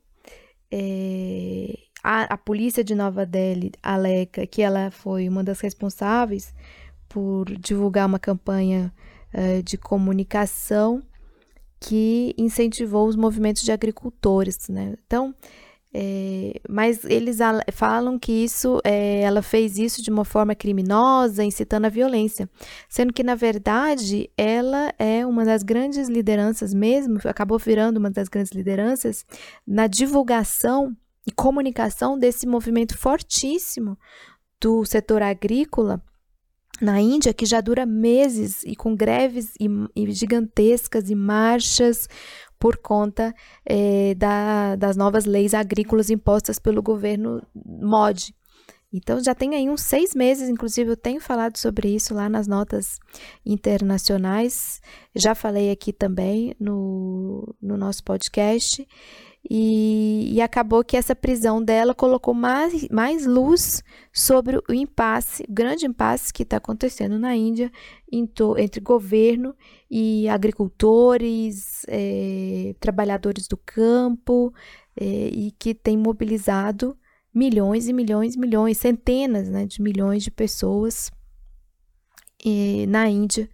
é, 0.71 1.79
a, 2.03 2.35
a 2.35 2.37
polícia 2.37 2.83
de 2.83 2.95
Nova 2.95 3.25
Delhi 3.25 3.73
alega 3.83 4.47
que 4.47 4.63
ela 4.63 4.91
foi 4.91 5.29
uma 5.29 5.45
das 5.45 5.61
responsáveis 5.61 6.55
por 7.09 7.47
divulgar 7.59 8.07
uma 8.07 8.19
campanha 8.19 8.93
uh, 9.35 9.63
de 9.63 9.77
comunicação 9.77 11.03
que 11.79 12.35
incentivou 12.39 13.07
os 13.09 13.17
movimentos 13.17 13.63
de 13.63 13.73
agricultores, 13.73 14.69
né? 14.69 14.95
Então, 15.05 15.35
é, 15.95 16.59
mas 16.67 17.05
eles 17.05 17.39
falam 17.73 18.19
que 18.19 18.33
isso, 18.33 18.81
é, 18.83 19.21
ela 19.21 19.43
fez 19.43 19.77
isso 19.77 20.01
de 20.01 20.11
uma 20.11 20.25
forma 20.25 20.55
criminosa, 20.55 21.45
incitando 21.45 21.85
a 21.85 21.91
violência, 21.91 22.49
sendo 22.89 23.13
que 23.13 23.23
na 23.23 23.35
verdade 23.35 24.31
ela 24.37 24.95
é 24.99 25.27
uma 25.27 25.45
das 25.45 25.63
grandes 25.63 26.09
lideranças 26.09 26.73
mesmo, 26.73 27.19
acabou 27.25 27.59
virando 27.59 27.99
uma 27.99 28.11
das 28.11 28.29
grandes 28.29 28.53
lideranças 28.53 29.27
na 29.67 29.87
divulgação 29.87 30.97
e 31.27 31.31
comunicação 31.31 32.19
desse 32.19 32.47
movimento 32.47 32.97
fortíssimo 32.97 33.97
do 34.61 34.85
setor 34.85 35.23
agrícola 35.23 36.03
na 36.81 37.01
Índia, 37.01 37.33
que 37.33 37.47
já 37.47 37.61
dura 37.61 37.87
meses 37.87 38.63
e 38.65 38.75
com 38.75 38.95
greves 38.97 39.55
e, 39.61 39.69
e 39.95 40.11
gigantescas 40.13 41.11
e 41.11 41.15
marchas 41.15 42.09
por 42.59 42.77
conta 42.77 43.35
é, 43.65 44.15
da, 44.15 44.77
das 44.77 44.97
novas 44.97 45.25
leis 45.25 45.55
agrícolas 45.55 46.11
impostas 46.11 46.59
pelo 46.59 46.83
governo 46.83 47.43
Modi. 47.55 48.35
Então 48.93 49.23
já 49.23 49.35
tem 49.35 49.55
aí 49.55 49.71
uns 49.71 49.81
seis 49.81 50.15
meses, 50.15 50.49
inclusive 50.51 50.91
eu 50.91 50.97
tenho 50.97 51.21
falado 51.21 51.57
sobre 51.57 51.89
isso 51.89 52.13
lá 52.13 52.29
nas 52.29 52.47
notas 52.47 52.99
internacionais, 53.45 54.83
já 55.15 55.35
falei 55.35 55.71
aqui 55.71 55.93
também 55.93 56.55
no, 56.61 57.55
no 57.61 57.77
nosso 57.77 58.05
podcast. 58.05 58.87
E, 59.51 60.35
e, 60.35 60.41
acabou 60.41 60.85
que 60.85 60.97
essa 60.97 61.17
prisão 61.17 61.63
dela 61.63 61.95
colocou 61.95 62.33
mais, 62.33 62.89
mais 62.89 63.27
luz 63.27 63.83
sobre 64.13 64.57
o 64.57 64.73
impasse, 64.73 65.43
o 65.49 65.53
grande 65.53 65.85
impasse 65.85 66.33
que 66.33 66.45
está 66.45 66.59
acontecendo 66.59 67.19
na 67.19 67.35
Índia 67.35 67.71
entre 68.11 68.81
governo 68.81 69.55
e 69.91 70.29
agricultores, 70.29 71.83
é, 71.89 72.75
trabalhadores 72.79 73.49
do 73.49 73.57
campo, 73.57 74.55
é, 74.97 75.05
e 75.05 75.51
que 75.59 75.75
tem 75.75 75.99
mobilizado 75.99 76.97
milhões 77.35 77.89
e 77.89 77.93
milhões, 77.93 78.37
milhões, 78.37 78.79
centenas 78.79 79.49
né, 79.49 79.67
de 79.67 79.83
milhões 79.83 80.23
de 80.23 80.31
pessoas 80.31 81.11
é, 82.47 82.87
na 82.87 83.09
Índia. 83.09 83.51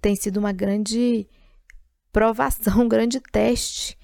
tem 0.00 0.16
sido 0.16 0.38
uma 0.38 0.52
grande 0.52 1.28
provação, 2.10 2.80
um 2.82 2.88
grande 2.88 3.20
teste 3.20 3.95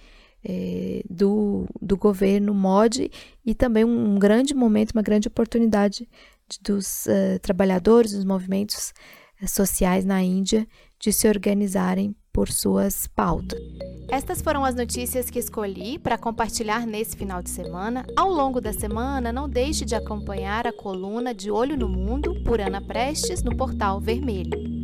é, 0.45 1.03
do, 1.09 1.67
do 1.81 1.97
governo 1.97 2.53
Modi 2.53 3.11
e 3.45 3.55
também 3.55 3.85
um, 3.85 4.15
um, 4.15 4.19
grande 4.19 4.55
momento, 4.55 4.93
uma 4.93 5.03
grande 5.03 5.29
oportunidade 5.29 6.09
de, 6.49 6.59
dos 6.61 7.07
uh, 7.07 7.39
trabalhadores, 7.41 8.13
dos 8.13 8.25
movimentos 8.25 8.93
uh, 9.41 9.49
sociais 9.49 10.05
na 10.05 10.23
Índia 10.23 10.67
de 10.99 11.13
se 11.13 11.29
organizarem 11.29 12.15
por 12.33 12.51
suas 12.51 13.07
pautas. 13.07 13.61
Estas 14.09 14.41
foram 14.41 14.65
as 14.65 14.75
notícias 14.75 15.29
que 15.29 15.39
escolhi 15.39 15.99
para 15.99 16.17
compartilhar 16.17 16.87
nesse 16.87 17.17
final 17.17 17.43
de 17.43 17.51
semana. 17.51 18.07
Ao 18.17 18.31
longo 18.31 18.61
da 18.61 18.73
semana, 18.73 19.33
não 19.33 19.49
deixe 19.49 19.85
de 19.85 19.95
acompanhar 19.95 20.67
a 20.67 20.73
coluna 20.73 21.35
De 21.35 21.51
Olho 21.51 21.77
no 21.77 21.89
Mundo 21.89 22.43
por 22.43 22.61
Ana 22.61 22.81
Prestes 22.81 23.43
no 23.43 23.57
portal 23.57 24.01
Vermelho. 24.01 24.82